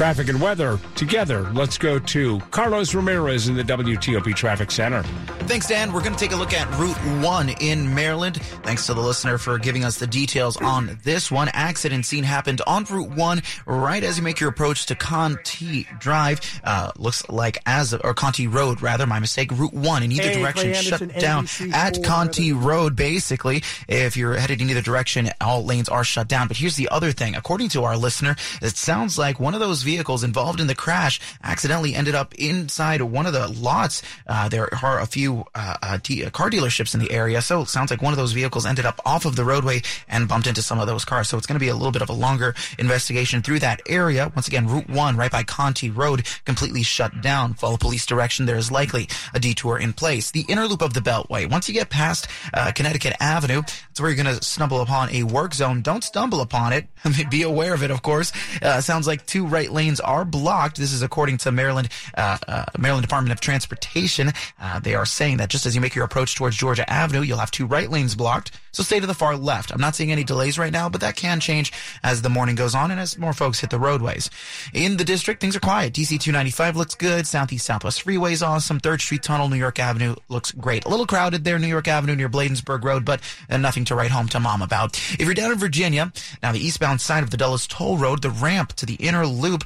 Traffic 0.00 0.30
and 0.30 0.40
weather 0.40 0.80
together. 0.94 1.42
Let's 1.52 1.76
go 1.76 1.98
to 1.98 2.40
Carlos 2.50 2.94
Ramirez 2.94 3.48
in 3.48 3.54
the 3.54 3.62
WTOP 3.62 4.34
Traffic 4.34 4.70
Center. 4.70 5.04
Thanks, 5.50 5.66
Dan. 5.66 5.92
We're 5.92 6.04
going 6.04 6.12
to 6.12 6.18
take 6.18 6.30
a 6.30 6.36
look 6.36 6.54
at 6.54 6.70
Route 6.78 7.24
1 7.24 7.48
in 7.60 7.92
Maryland. 7.92 8.36
Thanks 8.62 8.86
to 8.86 8.94
the 8.94 9.00
listener 9.00 9.36
for 9.36 9.58
giving 9.58 9.82
us 9.84 9.98
the 9.98 10.06
details 10.06 10.56
on 10.56 10.96
this 11.02 11.28
one. 11.28 11.48
Accident 11.48 12.06
scene 12.06 12.22
happened 12.22 12.62
on 12.68 12.84
Route 12.84 13.10
1 13.10 13.42
right 13.66 14.04
as 14.04 14.16
you 14.16 14.22
make 14.22 14.38
your 14.38 14.48
approach 14.48 14.86
to 14.86 14.94
Contee 14.94 15.88
Drive. 15.98 16.40
Uh, 16.62 16.92
looks 16.96 17.28
like 17.28 17.58
as, 17.66 17.92
or 17.92 18.14
Contee 18.14 18.46
Road, 18.46 18.80
rather, 18.80 19.08
my 19.08 19.18
mistake. 19.18 19.50
Route 19.50 19.74
1 19.74 20.04
in 20.04 20.12
either 20.12 20.22
Hey, 20.22 20.38
direction 20.40 20.72
shut 20.72 21.02
Anderson, 21.02 21.20
down 21.20 21.46
NBC 21.46 21.72
at 21.72 22.04
Contee 22.04 22.52
Road, 22.52 22.94
basically. 22.94 23.64
If 23.88 24.16
you're 24.16 24.34
headed 24.34 24.60
in 24.60 24.70
either 24.70 24.82
direction, 24.82 25.30
all 25.40 25.64
lanes 25.64 25.88
are 25.88 26.04
shut 26.04 26.28
down. 26.28 26.46
But 26.46 26.58
here's 26.58 26.76
the 26.76 26.88
other 26.90 27.10
thing. 27.10 27.34
According 27.34 27.70
to 27.70 27.82
our 27.82 27.96
listener, 27.96 28.36
it 28.62 28.76
sounds 28.76 29.18
like 29.18 29.40
one 29.40 29.54
of 29.54 29.60
those 29.60 29.82
vehicles 29.82 30.22
involved 30.22 30.60
in 30.60 30.68
the 30.68 30.76
crash 30.76 31.20
accidentally 31.42 31.96
ended 31.96 32.14
up 32.14 32.36
inside 32.36 33.02
one 33.02 33.26
of 33.26 33.32
the 33.32 33.48
lots. 33.48 34.04
Uh, 34.28 34.48
there 34.48 34.72
are 34.84 35.00
a 35.00 35.06
few 35.06 35.39
uh, 35.54 35.76
uh, 35.82 35.98
de- 36.02 36.28
car 36.30 36.50
dealerships 36.50 36.94
in 36.94 37.00
the 37.00 37.10
area, 37.10 37.42
so 37.42 37.62
it 37.62 37.68
sounds 37.68 37.90
like 37.90 38.02
one 38.02 38.12
of 38.12 38.16
those 38.16 38.32
vehicles 38.32 38.66
ended 38.66 38.86
up 38.86 39.00
off 39.04 39.24
of 39.24 39.36
the 39.36 39.44
roadway 39.44 39.82
and 40.08 40.28
bumped 40.28 40.46
into 40.46 40.62
some 40.62 40.78
of 40.78 40.86
those 40.86 41.04
cars. 41.04 41.28
So 41.28 41.36
it's 41.36 41.46
going 41.46 41.58
to 41.58 41.64
be 41.64 41.68
a 41.68 41.74
little 41.74 41.92
bit 41.92 42.02
of 42.02 42.08
a 42.08 42.14
longer 42.14 42.54
investigation 42.78 43.42
through 43.42 43.60
that 43.60 43.80
area. 43.88 44.32
Once 44.34 44.48
again, 44.48 44.66
Route 44.66 44.88
1 44.88 45.16
right 45.16 45.30
by 45.30 45.42
Contee 45.42 45.90
Road 45.90 46.26
completely 46.44 46.82
shut 46.82 47.20
down. 47.20 47.54
Follow 47.54 47.76
police 47.76 48.06
direction. 48.06 48.46
There 48.46 48.56
is 48.56 48.70
likely 48.70 49.08
a 49.34 49.40
detour 49.40 49.78
in 49.78 49.92
place. 49.92 50.30
The 50.30 50.44
inner 50.48 50.66
loop 50.66 50.82
of 50.82 50.94
the 50.94 51.00
Beltway. 51.00 51.50
Once 51.50 51.68
you 51.68 51.74
get 51.74 51.90
past 51.90 52.28
uh, 52.54 52.72
Connecticut 52.72 53.14
Avenue, 53.20 53.62
that's 53.62 54.00
where 54.00 54.10
you're 54.10 54.22
going 54.22 54.36
to 54.38 54.44
stumble 54.44 54.80
upon 54.80 55.10
a 55.10 55.22
work 55.24 55.54
zone. 55.54 55.82
Don't 55.82 56.04
stumble 56.04 56.40
upon 56.40 56.72
it. 56.72 56.86
Be 57.30 57.42
aware 57.42 57.74
of 57.74 57.82
it, 57.82 57.90
of 57.90 58.02
course. 58.02 58.32
Uh, 58.62 58.80
sounds 58.80 59.06
like 59.06 59.26
two 59.26 59.46
right 59.46 59.70
lanes 59.70 60.00
are 60.00 60.24
blocked. 60.24 60.76
This 60.76 60.92
is 60.92 61.02
according 61.02 61.38
to 61.38 61.52
Maryland, 61.52 61.88
uh, 62.16 62.38
uh, 62.46 62.64
Maryland 62.78 63.02
Department 63.02 63.32
of 63.32 63.40
Transportation. 63.40 64.32
Uh, 64.60 64.78
they 64.80 64.94
are 64.94 65.06
saying 65.06 65.29
that 65.38 65.50
just 65.50 65.66
as 65.66 65.74
you 65.74 65.80
make 65.80 65.94
your 65.94 66.04
approach 66.04 66.34
towards 66.34 66.56
Georgia 66.56 66.88
Avenue, 66.90 67.22
you'll 67.22 67.38
have 67.38 67.50
two 67.50 67.66
right 67.66 67.90
lanes 67.90 68.14
blocked. 68.14 68.52
So 68.72 68.82
stay 68.82 69.00
to 69.00 69.06
the 69.06 69.14
far 69.14 69.36
left. 69.36 69.72
I'm 69.72 69.80
not 69.80 69.96
seeing 69.96 70.12
any 70.12 70.24
delays 70.24 70.58
right 70.58 70.72
now, 70.72 70.88
but 70.88 71.00
that 71.00 71.16
can 71.16 71.40
change 71.40 71.72
as 72.02 72.22
the 72.22 72.28
morning 72.28 72.54
goes 72.54 72.74
on 72.74 72.90
and 72.90 73.00
as 73.00 73.18
more 73.18 73.32
folks 73.32 73.60
hit 73.60 73.70
the 73.70 73.78
roadways. 73.78 74.30
In 74.72 74.96
the 74.96 75.04
district, 75.04 75.40
things 75.40 75.56
are 75.56 75.60
quiet. 75.60 75.92
DC 75.92 76.20
295 76.20 76.76
looks 76.76 76.94
good. 76.94 77.26
Southeast 77.26 77.66
Southwest 77.66 78.02
Freeway 78.02 78.32
is 78.32 78.42
awesome. 78.42 78.78
Third 78.78 79.00
Street 79.00 79.22
Tunnel, 79.22 79.48
New 79.48 79.56
York 79.56 79.78
Avenue 79.78 80.14
looks 80.28 80.52
great. 80.52 80.84
A 80.84 80.88
little 80.88 81.06
crowded 81.06 81.44
there, 81.44 81.58
New 81.58 81.66
York 81.66 81.88
Avenue 81.88 82.14
near 82.14 82.28
Bladensburg 82.28 82.84
Road, 82.84 83.04
but 83.04 83.20
uh, 83.48 83.56
nothing 83.56 83.84
to 83.86 83.94
write 83.94 84.12
home 84.12 84.28
to 84.28 84.40
mom 84.40 84.62
about. 84.62 84.96
If 85.18 85.22
you're 85.22 85.34
down 85.34 85.52
in 85.52 85.58
Virginia, 85.58 86.12
now 86.42 86.52
the 86.52 86.64
eastbound 86.64 87.00
side 87.00 87.22
of 87.22 87.30
the 87.30 87.36
Dulles 87.36 87.66
Toll 87.66 87.98
Road, 87.98 88.22
the 88.22 88.30
ramp 88.30 88.74
to 88.74 88.86
the 88.86 88.94
inner 88.94 89.26
loop 89.26 89.64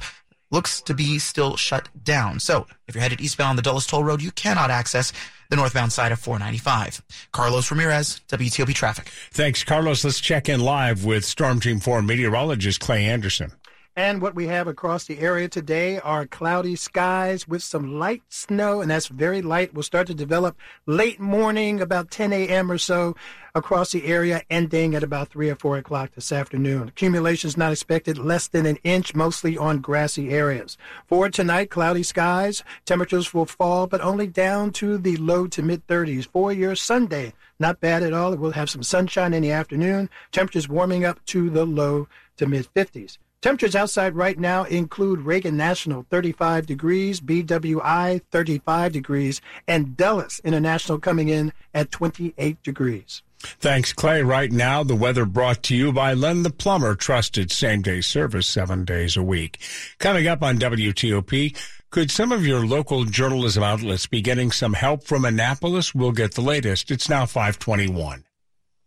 looks 0.51 0.81
to 0.81 0.93
be 0.93 1.19
still 1.19 1.57
shut 1.57 1.89
down. 2.03 2.39
So 2.39 2.67
if 2.87 2.95
you're 2.95 3.01
headed 3.01 3.21
eastbound 3.21 3.51
on 3.51 3.55
the 3.55 3.61
Dulles 3.61 3.87
Toll 3.87 4.03
Road, 4.03 4.21
you 4.21 4.31
cannot 4.31 4.71
access 4.71 5.11
the 5.49 5.55
northbound 5.55 5.91
side 5.93 6.11
of 6.11 6.19
495. 6.19 7.01
Carlos 7.31 7.71
Ramirez, 7.71 8.21
WTOP 8.29 8.73
Traffic. 8.73 9.09
Thanks, 9.31 9.63
Carlos. 9.63 10.03
Let's 10.03 10.19
check 10.19 10.49
in 10.49 10.59
live 10.59 11.05
with 11.05 11.25
Storm 11.25 11.59
Team 11.59 11.79
4 11.79 12.01
meteorologist 12.01 12.79
Clay 12.79 13.05
Anderson. 13.05 13.51
And 13.97 14.21
what 14.21 14.35
we 14.35 14.47
have 14.47 14.67
across 14.67 15.05
the 15.05 15.19
area 15.19 15.47
today 15.47 15.99
are 15.99 16.27
cloudy 16.27 16.75
skies 16.75 17.47
with 17.47 17.63
some 17.63 17.97
light 17.97 18.23
snow, 18.27 18.81
and 18.81 18.91
that's 18.91 19.07
very 19.07 19.41
light. 19.41 19.73
Will 19.73 19.83
start 19.83 20.07
to 20.07 20.13
develop 20.13 20.57
late 20.85 21.17
morning, 21.17 21.79
about 21.79 22.11
10 22.11 22.33
a.m. 22.33 22.69
or 22.69 22.77
so, 22.77 23.15
across 23.53 23.93
the 23.93 24.05
area, 24.05 24.41
ending 24.49 24.95
at 24.95 25.03
about 25.03 25.29
3 25.29 25.49
or 25.49 25.55
4 25.55 25.77
o'clock 25.77 26.11
this 26.11 26.33
afternoon. 26.33 26.89
Accumulation 26.89 27.47
is 27.47 27.55
not 27.55 27.71
expected 27.71 28.17
less 28.17 28.49
than 28.49 28.65
an 28.65 28.79
inch, 28.83 29.15
mostly 29.15 29.57
on 29.57 29.79
grassy 29.79 30.29
areas. 30.29 30.77
For 31.07 31.29
tonight, 31.29 31.69
cloudy 31.69 32.03
skies. 32.03 32.65
Temperatures 32.85 33.33
will 33.33 33.45
fall, 33.45 33.87
but 33.87 34.01
only 34.01 34.27
down 34.27 34.71
to 34.73 34.97
the 34.97 35.15
low 35.15 35.47
to 35.47 35.61
mid 35.61 35.87
30s. 35.87 36.27
For 36.27 36.51
your 36.51 36.75
Sunday, 36.75 37.31
not 37.59 37.79
bad 37.79 38.03
at 38.03 38.11
all. 38.11 38.35
We'll 38.35 38.51
have 38.51 38.69
some 38.69 38.83
sunshine 38.83 39.33
in 39.33 39.41
the 39.41 39.51
afternoon. 39.51 40.09
Temperatures 40.33 40.67
warming 40.67 41.05
up 41.05 41.23
to 41.27 41.49
the 41.49 41.65
low 41.65 42.09
to 42.35 42.45
mid 42.45 42.67
50s. 42.73 43.19
Temperatures 43.45 43.75
outside 43.75 44.15
right 44.15 44.39
now 44.39 44.63
include 44.63 45.21
Reagan 45.21 45.55
National 45.55 46.03
35 46.09 46.65
degrees, 46.65 47.21
BWI 47.21 48.23
35 48.31 48.91
degrees, 48.91 49.39
and 49.67 49.95
Dulles 49.95 50.41
International 50.43 50.97
coming 50.97 51.29
in 51.29 51.53
at 51.71 51.91
28 51.91 52.63
degrees. 52.63 53.21
Thanks, 53.37 53.93
Clay. 53.93 54.23
Right 54.23 54.51
now, 54.51 54.83
the 54.83 54.95
weather 54.95 55.25
brought 55.25 55.61
to 55.65 55.75
you 55.75 55.93
by 55.93 56.15
Len 56.15 56.41
the 56.41 56.49
Plumber, 56.49 56.95
trusted 56.95 57.51
same 57.51 57.83
day 57.83 58.01
service 58.01 58.47
seven 58.47 58.83
days 58.83 59.15
a 59.15 59.21
week. 59.21 59.59
Coming 59.99 60.25
up 60.25 60.41
on 60.41 60.57
WTOP, 60.57 61.55
could 61.91 62.09
some 62.09 62.31
of 62.31 62.47
your 62.47 62.65
local 62.65 63.05
journalism 63.05 63.61
outlets 63.61 64.07
be 64.07 64.23
getting 64.23 64.51
some 64.51 64.73
help 64.73 65.03
from 65.03 65.23
Annapolis? 65.23 65.93
We'll 65.93 66.13
get 66.13 66.33
the 66.33 66.41
latest. 66.41 66.89
It's 66.89 67.09
now 67.09 67.27
521. 67.27 68.23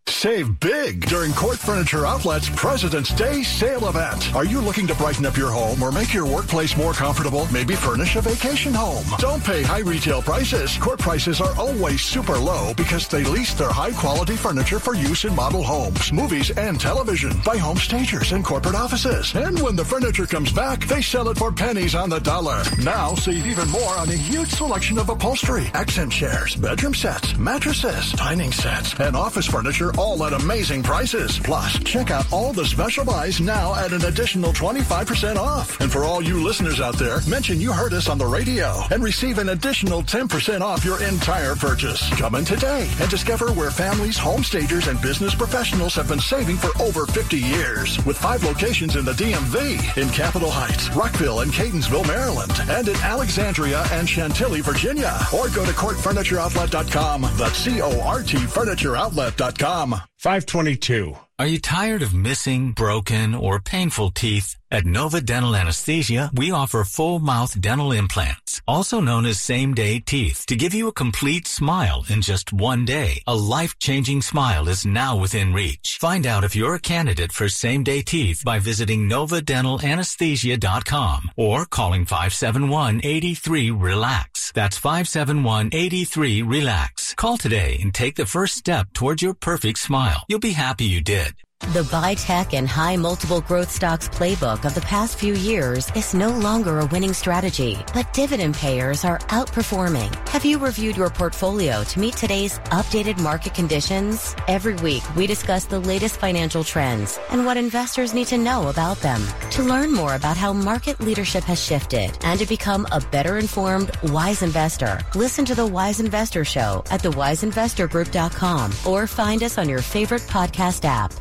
Save 0.09 0.59
big 0.59 1.07
during 1.07 1.33
Court 1.33 1.59
Furniture 1.59 2.05
Outlet's 2.05 2.49
President's 2.49 3.15
Day 3.15 3.43
sale 3.45 3.89
event. 3.89 4.35
Are 4.35 4.45
you 4.45 4.61
looking 4.61 4.87
to 4.89 4.95
brighten 4.97 5.25
up 5.27 5.37
your 5.37 5.51
home 5.51 5.81
or 5.81 5.93
make 5.93 6.13
your 6.13 6.27
workplace 6.27 6.77
more 6.77 6.93
comfortable? 6.93 7.47
Maybe 7.53 7.77
furnish 7.77 8.17
a 8.17 8.23
vacation 8.23 8.75
home. 8.75 9.05
Don't 9.19 9.45
pay 9.45 9.63
high 9.63 9.81
retail 9.81 10.21
prices. 10.21 10.77
Court 10.79 10.99
prices 10.99 11.41
are 11.41 11.57
always 11.57 12.01
super 12.01 12.37
low 12.37 12.73
because 12.75 13.07
they 13.07 13.23
lease 13.23 13.55
their 13.55 13.71
high 13.71 13.93
quality 13.93 14.35
furniture 14.35 14.81
for 14.81 14.95
use 14.95 15.25
in 15.25 15.37
model 15.37 15.63
homes, 15.63 16.13
movies, 16.13 16.51
and 16.51 16.81
television 16.81 17.33
by 17.45 17.57
home 17.57 17.77
stagers 17.77 18.33
and 18.33 18.45
corporate 18.45 18.75
offices. 18.75 19.33
And 19.37 19.61
when 19.61 19.77
the 19.77 19.85
furniture 19.85 20.27
comes 20.27 20.51
back, 20.53 20.85
they 20.87 21.03
sell 21.03 21.29
it 21.29 21.39
for 21.39 21.53
pennies 21.53 21.95
on 21.95 22.11
the 22.11 22.19
dollar. 22.19 22.65
Now 22.83 23.15
save 23.15 23.47
even 23.47 23.69
more 23.71 23.95
on 23.95 24.09
a 24.09 24.17
huge 24.17 24.51
selection 24.51 24.99
of 24.99 25.11
upholstery, 25.11 25.71
accent 25.75 26.11
chairs, 26.11 26.57
bedroom 26.57 26.95
sets, 26.95 27.37
mattresses, 27.37 28.11
dining 28.13 28.51
sets, 28.51 28.99
and 28.99 29.15
office 29.15 29.47
furniture 29.47 29.93
all 29.99 30.23
at 30.25 30.33
amazing 30.33 30.83
prices. 30.83 31.41
Plus, 31.41 31.77
check 31.81 32.13
out 32.13 32.33
all 32.33 32.53
the 32.53 32.65
special 32.65 33.05
buys 33.05 33.41
now 33.41 33.75
at 33.75 33.93
an 33.93 34.05
additional 34.05 34.53
25% 34.53 35.37
off. 35.37 35.81
And 35.81 35.91
for 35.91 36.05
all 36.05 36.23
you 36.23 36.43
listeners 36.43 36.81
out 36.81 36.97
there, 36.97 37.19
mention 37.29 37.61
you 37.61 37.73
heard 37.73 37.93
us 37.93 38.09
on 38.09 38.17
the 38.17 38.27
radio 38.27 38.81
and 38.93 39.03
receive 39.03 39.39
an 39.39 39.49
additional 39.49 40.03
10% 40.03 40.61
off 40.61 40.85
your 40.85 41.03
entire 41.03 41.57
purchase. 41.57 42.09
Come 42.15 42.37
in 42.37 42.45
today 42.45 42.89
and 43.01 43.11
discover 43.11 43.51
where 43.53 43.73
families, 43.73 44.17
home 44.17 44.45
stagers, 44.45 44.87
and 44.87 45.03
business 45.03 45.35
professionals 45.35 45.97
have 45.97 46.07
been 46.07 46.21
saving 46.21 46.57
for 46.59 46.71
over 46.81 47.05
50 47.07 47.37
years. 47.37 48.05
With 48.07 48.17
five 48.17 48.45
locations 48.45 48.95
in 48.95 49.05
the 49.05 49.13
DMV, 49.13 49.99
in 50.01 50.09
Capitol 50.11 50.51
Heights, 50.51 50.95
Rockville, 50.95 51.41
and 51.41 51.51
Catonsville, 51.51 52.07
Maryland, 52.07 52.53
and 52.69 52.87
in 52.87 52.97
Alexandria 52.99 53.85
and 53.91 54.09
Chantilly, 54.09 54.61
Virginia. 54.61 55.19
Or 55.35 55.49
go 55.49 55.65
to 55.65 55.73
courtfurnitureoutlet.com. 55.73 57.23
That's 57.37 57.59
C-O-R-T 57.59 58.37
furnitureoutlet.com. 58.37 59.88
522. 60.19 61.17
Are 61.39 61.47
you 61.47 61.61
tired 61.61 62.03
of 62.03 62.13
missing, 62.13 62.73
broken, 62.73 63.35
or 63.35 63.61
painful 63.61 64.11
teeth? 64.11 64.57
At 64.71 64.85
Nova 64.85 65.19
Dental 65.21 65.57
Anesthesia, 65.57 66.31
we 66.35 66.51
offer 66.51 66.85
full 66.85 67.21
mouth 67.21 67.59
dental 67.61 67.93
implants, 67.93 68.61
also 68.67 69.01
known 69.01 69.25
as 69.25 69.41
same 69.41 69.73
day 69.73 70.01
teeth, 70.01 70.45
to 70.47 70.57
give 70.57 70.75
you 70.75 70.89
a 70.89 70.93
complete 70.93 71.47
smile 71.47 72.05
in 72.09 72.23
just 72.23 72.53
one 72.53 72.85
day. 72.85 73.23
A 73.27 73.37
life 73.37 73.79
changing 73.79 74.21
smile 74.21 74.69
is 74.69 74.85
now 74.85 75.17
within 75.17 75.55
reach. 75.55 75.97
Find 76.01 76.27
out 76.27 76.45
if 76.45 76.55
you're 76.57 76.75
a 76.75 76.81
candidate 76.81 77.33
for 77.33 77.49
same 77.49 77.83
day 77.85 78.03
teeth 78.03 78.43
by 78.45 78.59
visiting 78.59 79.09
NovaDentalAnesthesia.com 79.09 81.31
or 81.37 81.65
calling 81.65 82.05
571 82.05 83.01
83 83.05 83.71
RELAX. 83.71 84.53
That's 84.53 84.77
571 84.77 85.71
83 85.73 86.43
RELAX. 86.43 87.08
Call 87.19 87.37
today 87.37 87.79
and 87.83 87.93
take 87.93 88.15
the 88.15 88.27
first 88.27 88.57
step 88.57 88.93
towards 88.93 89.23
your 89.23 89.35
perfect 89.35 89.81
smile. 89.81 90.23
You'll 90.29 90.39
be 90.39 90.53
happy 90.53 90.85
you 90.85 91.01
did. 91.01 91.35
The 91.61 91.87
buy 91.93 92.15
tech 92.15 92.55
and 92.55 92.67
high 92.67 92.97
multiple 92.97 93.43
growth 93.43 93.71
stocks 93.71 94.09
playbook 94.09 94.65
of 94.65 94.75
the 94.75 94.81
past 94.81 95.19
few 95.19 95.35
years 95.35 95.91
is 95.95 96.15
no 96.15 96.31
longer 96.31 96.79
a 96.79 96.87
winning 96.87 97.13
strategy, 97.13 97.77
but 97.93 98.11
dividend 98.15 98.55
payers 98.55 99.05
are 99.05 99.19
outperforming. 99.29 100.15
Have 100.29 100.47
you 100.47 100.59
reviewed 100.59 100.97
your 100.97 101.11
portfolio 101.11 101.85
to 101.85 102.01
meet 102.01 102.17
today's 102.17 102.59
updated 102.71 103.21
market 103.21 103.53
conditions? 103.55 104.35
Every 104.47 104.77
week, 104.77 105.03
we 105.15 105.27
discuss 105.27 105.67
the 105.67 105.81
latest 105.81 106.17
financial 106.17 106.65
trends 106.65 107.19
and 107.31 107.45
what 107.45 107.59
investors 107.59 108.15
need 108.15 108.29
to 108.29 108.39
know 108.39 108.69
about 108.69 108.99
them. 109.01 109.23
To 109.51 109.63
learn 109.63 109.93
more 109.93 110.15
about 110.15 110.39
how 110.39 110.55
market 110.55 111.01
leadership 111.01 111.45
has 111.45 111.63
shifted 111.63 112.17
and 112.25 112.41
to 112.41 112.47
become 112.47 112.87
a 112.93 113.01
better 113.01 113.37
informed, 113.37 113.91
wise 114.05 114.43
investor, 114.43 115.01
listen 115.15 115.45
to 115.45 115.55
the 115.55 115.67
Wise 115.67 116.01
Investor 116.01 116.47
Show 116.47 116.83
at 116.91 117.03
thewiseinvestorgroup.com 117.03 118.73
or 118.87 119.07
find 119.07 119.43
us 119.43 119.59
on 119.59 119.69
your 119.69 119.83
favorite 119.83 120.23
podcast 120.23 120.85
app. 120.87 121.13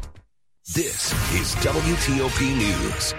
This 0.73 1.13
is 1.34 1.56
WTOP 1.63 2.58
News. 2.58 3.13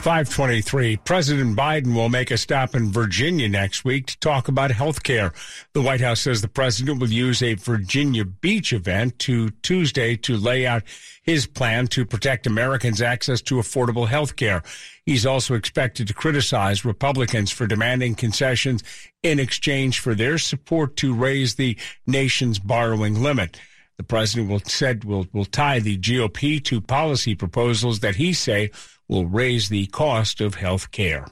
523. 0.00 0.96
President 0.96 1.56
Biden 1.56 1.94
will 1.94 2.08
make 2.08 2.32
a 2.32 2.36
stop 2.36 2.74
in 2.74 2.90
Virginia 2.90 3.48
next 3.48 3.84
week 3.84 4.06
to 4.06 4.18
talk 4.18 4.48
about 4.48 4.72
health 4.72 5.04
care. 5.04 5.32
The 5.74 5.80
White 5.80 6.00
House 6.00 6.22
says 6.22 6.42
the 6.42 6.48
president 6.48 6.98
will 6.98 7.08
use 7.08 7.40
a 7.40 7.54
Virginia 7.54 8.24
Beach 8.24 8.72
event 8.72 9.16
to 9.20 9.50
Tuesday 9.62 10.16
to 10.16 10.36
lay 10.36 10.66
out 10.66 10.82
his 11.22 11.46
plan 11.46 11.86
to 11.88 12.04
protect 12.04 12.48
Americans' 12.48 13.00
access 13.00 13.40
to 13.42 13.56
affordable 13.56 14.08
health 14.08 14.34
care. 14.34 14.64
He's 15.06 15.24
also 15.24 15.54
expected 15.54 16.08
to 16.08 16.14
criticize 16.14 16.84
Republicans 16.84 17.52
for 17.52 17.68
demanding 17.68 18.16
concessions 18.16 18.82
in 19.22 19.38
exchange 19.38 20.00
for 20.00 20.16
their 20.16 20.36
support 20.36 20.96
to 20.96 21.14
raise 21.14 21.54
the 21.54 21.78
nation's 22.08 22.58
borrowing 22.58 23.22
limit. 23.22 23.56
The 23.98 24.04
president 24.04 24.48
will 24.48 24.60
said 24.60 25.04
will 25.04 25.26
will 25.32 25.44
tie 25.44 25.80
the 25.80 25.98
GOP 25.98 26.64
to 26.64 26.80
policy 26.80 27.34
proposals 27.34 28.00
that 28.00 28.16
he 28.16 28.32
say 28.32 28.70
will 29.08 29.26
raise 29.26 29.68
the 29.68 29.86
cost 29.86 30.40
of 30.40 30.54
health 30.54 30.90
care. 30.92 31.26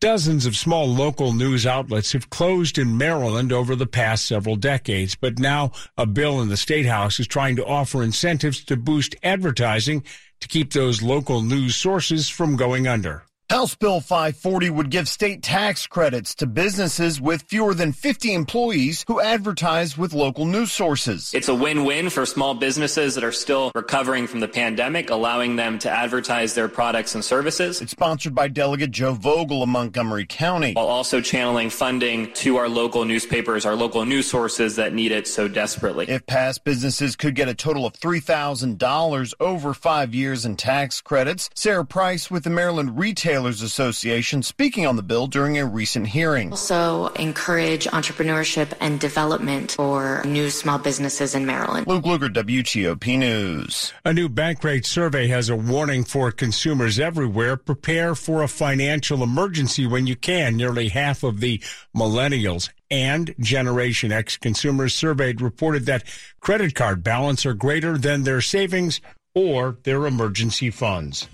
Dozens 0.00 0.46
of 0.46 0.56
small 0.56 0.86
local 0.88 1.32
news 1.32 1.66
outlets 1.66 2.12
have 2.12 2.30
closed 2.30 2.78
in 2.78 2.96
Maryland 2.96 3.52
over 3.52 3.76
the 3.76 3.86
past 3.86 4.24
several 4.24 4.56
decades, 4.56 5.14
but 5.14 5.38
now 5.38 5.72
a 5.98 6.06
bill 6.06 6.40
in 6.40 6.48
the 6.48 6.56
State 6.56 6.86
House 6.86 7.20
is 7.20 7.26
trying 7.26 7.56
to 7.56 7.66
offer 7.66 8.02
incentives 8.02 8.64
to 8.64 8.76
boost 8.76 9.14
advertising 9.22 10.04
to 10.40 10.48
keep 10.48 10.72
those 10.72 11.02
local 11.02 11.42
news 11.42 11.76
sources 11.76 12.28
from 12.28 12.56
going 12.56 12.86
under. 12.86 13.24
House 13.50 13.74
Bill 13.74 14.00
540 14.00 14.68
would 14.68 14.90
give 14.90 15.08
state 15.08 15.42
tax 15.42 15.86
credits 15.86 16.34
to 16.34 16.46
businesses 16.46 17.18
with 17.18 17.40
fewer 17.40 17.72
than 17.72 17.92
50 17.92 18.34
employees 18.34 19.06
who 19.08 19.22
advertise 19.22 19.96
with 19.96 20.12
local 20.12 20.44
news 20.44 20.70
sources. 20.70 21.32
It's 21.32 21.48
a 21.48 21.54
win-win 21.54 22.10
for 22.10 22.26
small 22.26 22.52
businesses 22.52 23.14
that 23.14 23.24
are 23.24 23.32
still 23.32 23.72
recovering 23.74 24.26
from 24.26 24.40
the 24.40 24.48
pandemic, 24.48 25.08
allowing 25.08 25.56
them 25.56 25.78
to 25.78 25.90
advertise 25.90 26.52
their 26.52 26.68
products 26.68 27.14
and 27.14 27.24
services. 27.24 27.80
It's 27.80 27.92
sponsored 27.92 28.34
by 28.34 28.48
Delegate 28.48 28.90
Joe 28.90 29.14
Vogel 29.14 29.62
of 29.62 29.70
Montgomery 29.70 30.26
County. 30.28 30.74
While 30.74 30.88
also 30.88 31.22
channeling 31.22 31.70
funding 31.70 32.30
to 32.34 32.58
our 32.58 32.68
local 32.68 33.06
newspapers, 33.06 33.64
our 33.64 33.74
local 33.74 34.04
news 34.04 34.30
sources 34.30 34.76
that 34.76 34.92
need 34.92 35.10
it 35.10 35.26
so 35.26 35.48
desperately. 35.48 36.04
If 36.06 36.26
passed, 36.26 36.64
businesses 36.64 37.16
could 37.16 37.34
get 37.34 37.48
a 37.48 37.54
total 37.54 37.86
of 37.86 37.94
$3,000 37.94 39.34
over 39.40 39.72
five 39.72 40.14
years 40.14 40.44
in 40.44 40.56
tax 40.56 41.00
credits. 41.00 41.48
Sarah 41.54 41.86
Price 41.86 42.30
with 42.30 42.44
the 42.44 42.50
Maryland 42.50 42.98
Retail 42.98 43.37
Retailers 43.38 43.62
Association 43.62 44.42
speaking 44.42 44.84
on 44.84 44.96
the 44.96 45.02
bill 45.02 45.28
during 45.28 45.58
a 45.58 45.64
recent 45.64 46.08
hearing. 46.08 46.50
Also 46.50 47.06
encourage 47.10 47.84
entrepreneurship 47.86 48.72
and 48.80 48.98
development 48.98 49.70
for 49.76 50.24
new 50.24 50.50
small 50.50 50.76
businesses 50.76 51.36
in 51.36 51.46
Maryland. 51.46 51.86
Luke 51.86 52.04
Lukert, 52.04 52.34
WTOP 52.34 53.16
News. 53.16 53.92
A 54.04 54.12
new 54.12 54.28
bank 54.28 54.64
rate 54.64 54.84
survey 54.84 55.28
has 55.28 55.48
a 55.48 55.54
warning 55.54 56.02
for 56.02 56.32
consumers 56.32 56.98
everywhere. 56.98 57.56
Prepare 57.56 58.16
for 58.16 58.42
a 58.42 58.48
financial 58.48 59.22
emergency 59.22 59.86
when 59.86 60.08
you 60.08 60.16
can. 60.16 60.56
Nearly 60.56 60.88
half 60.88 61.22
of 61.22 61.38
the 61.38 61.62
millennials 61.96 62.70
and 62.90 63.36
Generation 63.38 64.10
X 64.10 64.36
consumers 64.36 64.96
surveyed 64.96 65.40
reported 65.40 65.86
that 65.86 66.02
credit 66.40 66.74
card 66.74 67.04
balance 67.04 67.46
are 67.46 67.54
greater 67.54 67.96
than 67.96 68.24
their 68.24 68.40
savings 68.40 69.00
or 69.32 69.76
their 69.84 70.06
emergency 70.06 70.70
funds. 70.70 71.28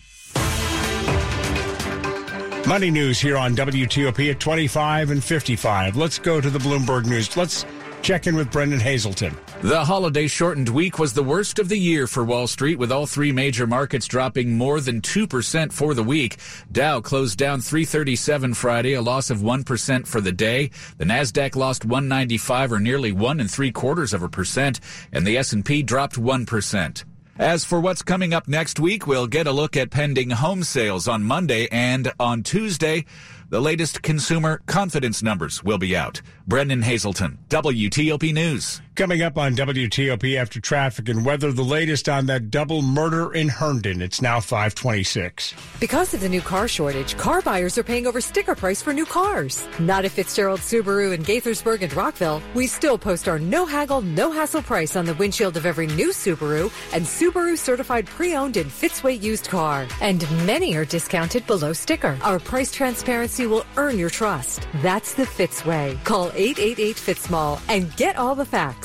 Money 2.66 2.90
news 2.90 3.20
here 3.20 3.36
on 3.36 3.54
WTOP 3.54 4.30
at 4.30 4.40
25 4.40 5.10
and 5.10 5.22
55. 5.22 5.96
Let's 5.96 6.18
go 6.18 6.40
to 6.40 6.48
the 6.48 6.58
Bloomberg 6.58 7.04
News. 7.04 7.36
Let's 7.36 7.66
check 8.00 8.26
in 8.26 8.34
with 8.34 8.50
Brendan 8.50 8.80
Hazelton. 8.80 9.36
The 9.60 9.84
holiday 9.84 10.26
shortened 10.26 10.70
week 10.70 10.98
was 10.98 11.12
the 11.12 11.22
worst 11.22 11.58
of 11.58 11.68
the 11.68 11.76
year 11.76 12.06
for 12.06 12.24
Wall 12.24 12.46
Street, 12.46 12.78
with 12.78 12.90
all 12.90 13.04
three 13.04 13.32
major 13.32 13.66
markets 13.66 14.06
dropping 14.06 14.56
more 14.56 14.80
than 14.80 15.02
2% 15.02 15.74
for 15.74 15.92
the 15.92 16.02
week. 16.02 16.38
Dow 16.72 17.02
closed 17.02 17.36
down 17.36 17.60
337 17.60 18.54
Friday, 18.54 18.94
a 18.94 19.02
loss 19.02 19.28
of 19.28 19.40
1% 19.40 20.06
for 20.06 20.22
the 20.22 20.32
day. 20.32 20.70
The 20.96 21.04
Nasdaq 21.04 21.56
lost 21.56 21.84
195 21.84 22.72
or 22.72 22.80
nearly 22.80 23.12
one 23.12 23.40
and 23.40 23.50
three 23.50 23.72
quarters 23.72 24.14
of 24.14 24.22
a 24.22 24.28
percent, 24.30 24.80
and 25.12 25.26
the 25.26 25.36
S&P 25.36 25.82
dropped 25.82 26.16
1%. 26.16 27.04
As 27.38 27.64
for 27.64 27.80
what's 27.80 28.02
coming 28.02 28.32
up 28.32 28.46
next 28.46 28.78
week, 28.78 29.08
we'll 29.08 29.26
get 29.26 29.48
a 29.48 29.52
look 29.52 29.76
at 29.76 29.90
pending 29.90 30.30
home 30.30 30.62
sales 30.62 31.08
on 31.08 31.24
Monday 31.24 31.66
and 31.72 32.12
on 32.20 32.44
Tuesday. 32.44 33.06
The 33.50 33.60
latest 33.60 34.02
consumer 34.02 34.62
confidence 34.66 35.20
numbers 35.20 35.64
will 35.64 35.78
be 35.78 35.96
out. 35.96 36.22
Brendan 36.46 36.82
Hazelton, 36.82 37.38
WTOP 37.48 38.32
News. 38.32 38.80
Coming 38.96 39.22
up 39.22 39.38
on 39.38 39.56
WTOP 39.56 40.36
after 40.36 40.60
traffic 40.60 41.08
and 41.08 41.24
weather, 41.26 41.50
the 41.50 41.64
latest 41.64 42.08
on 42.08 42.26
that 42.26 42.52
double 42.52 42.80
murder 42.80 43.34
in 43.34 43.48
Herndon. 43.48 44.00
It's 44.00 44.22
now 44.22 44.38
526. 44.38 45.52
Because 45.80 46.14
of 46.14 46.20
the 46.20 46.28
new 46.28 46.40
car 46.40 46.68
shortage, 46.68 47.16
car 47.16 47.42
buyers 47.42 47.76
are 47.76 47.82
paying 47.82 48.06
over 48.06 48.20
sticker 48.20 48.54
price 48.54 48.80
for 48.80 48.92
new 48.92 49.04
cars. 49.04 49.66
Not 49.80 50.04
at 50.04 50.12
Fitzgerald 50.12 50.60
Subaru 50.60 51.12
in 51.12 51.24
Gaithersburg 51.24 51.82
and 51.82 51.92
Rockville. 51.92 52.40
We 52.54 52.68
still 52.68 52.96
post 52.96 53.26
our 53.26 53.40
no 53.40 53.66
haggle, 53.66 54.00
no 54.00 54.30
hassle 54.30 54.62
price 54.62 54.94
on 54.94 55.06
the 55.06 55.14
windshield 55.14 55.56
of 55.56 55.66
every 55.66 55.88
new 55.88 56.10
Subaru 56.10 56.70
and 56.94 57.04
Subaru 57.04 57.58
certified 57.58 58.06
pre-owned 58.06 58.56
and 58.56 58.70
Fitzway 58.70 59.20
used 59.20 59.48
car. 59.48 59.88
And 60.02 60.22
many 60.46 60.76
are 60.76 60.84
discounted 60.84 61.48
below 61.48 61.72
sticker. 61.72 62.16
Our 62.22 62.38
price 62.38 62.70
transparency 62.70 63.48
will 63.48 63.66
earn 63.76 63.98
your 63.98 64.10
trust. 64.10 64.68
That's 64.82 65.14
the 65.14 65.24
Fitzway. 65.24 66.02
Call 66.04 66.30
888 66.36 66.94
Fitzmall 66.94 67.60
and 67.68 67.94
get 67.96 68.16
all 68.16 68.36
the 68.36 68.44
facts. 68.44 68.83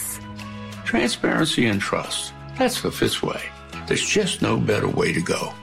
Transparency 0.90 1.68
and 1.68 1.80
trust. 1.80 2.34
That's 2.58 2.82
the 2.82 2.90
fifth 2.90 3.22
Fitzway. 3.22 3.40
There's 3.86 4.04
just 4.04 4.42
no 4.42 4.58
better 4.58 4.88
way 4.88 5.14
to 5.14 5.22
go. 5.22 5.54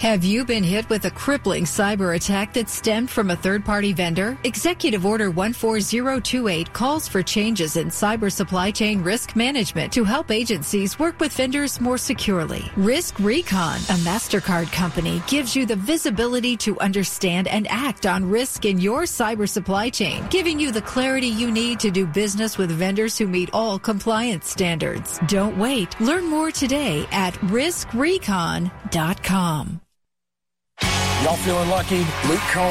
Have 0.00 0.24
you 0.24 0.44
been 0.44 0.62
hit 0.62 0.90
with 0.90 1.06
a 1.06 1.10
crippling 1.10 1.64
cyber 1.64 2.16
attack 2.16 2.52
that 2.52 2.68
stemmed 2.68 3.08
from 3.08 3.30
a 3.30 3.36
third 3.36 3.64
party 3.64 3.94
vendor? 3.94 4.36
Executive 4.44 5.06
Order 5.06 5.32
14028 5.32 6.70
calls 6.74 7.08
for 7.08 7.22
changes 7.22 7.78
in 7.78 7.88
cyber 7.88 8.30
supply 8.30 8.70
chain 8.70 9.02
risk 9.02 9.34
management 9.34 9.90
to 9.94 10.04
help 10.04 10.30
agencies 10.30 10.98
work 10.98 11.18
with 11.18 11.32
vendors 11.32 11.80
more 11.80 11.96
securely. 11.96 12.70
Risk 12.76 13.18
Recon, 13.18 13.78
a 13.78 13.96
MasterCard 14.04 14.70
company, 14.70 15.22
gives 15.26 15.56
you 15.56 15.64
the 15.64 15.76
visibility 15.76 16.58
to 16.58 16.78
understand 16.78 17.48
and 17.48 17.66
act 17.70 18.04
on 18.04 18.28
risk 18.28 18.66
in 18.66 18.78
your 18.78 19.04
cyber 19.04 19.48
supply 19.48 19.88
chain, 19.88 20.26
giving 20.28 20.60
you 20.60 20.72
the 20.72 20.82
clarity 20.82 21.28
you 21.28 21.50
need 21.50 21.80
to 21.80 21.90
do 21.90 22.06
business 22.06 22.58
with 22.58 22.70
vendors 22.70 23.16
who 23.16 23.26
meet 23.26 23.48
all 23.54 23.78
compliance 23.78 24.50
standards. 24.50 25.18
Don't 25.26 25.56
wait. 25.56 25.98
Learn 26.02 26.26
more 26.26 26.50
today 26.50 27.06
at 27.12 27.32
riskrecon.com. 27.48 28.70
Y'all 31.22 31.36
feeling 31.36 31.68
lucky? 31.70 31.98
Luke 31.98 32.06
Combs 32.24 32.64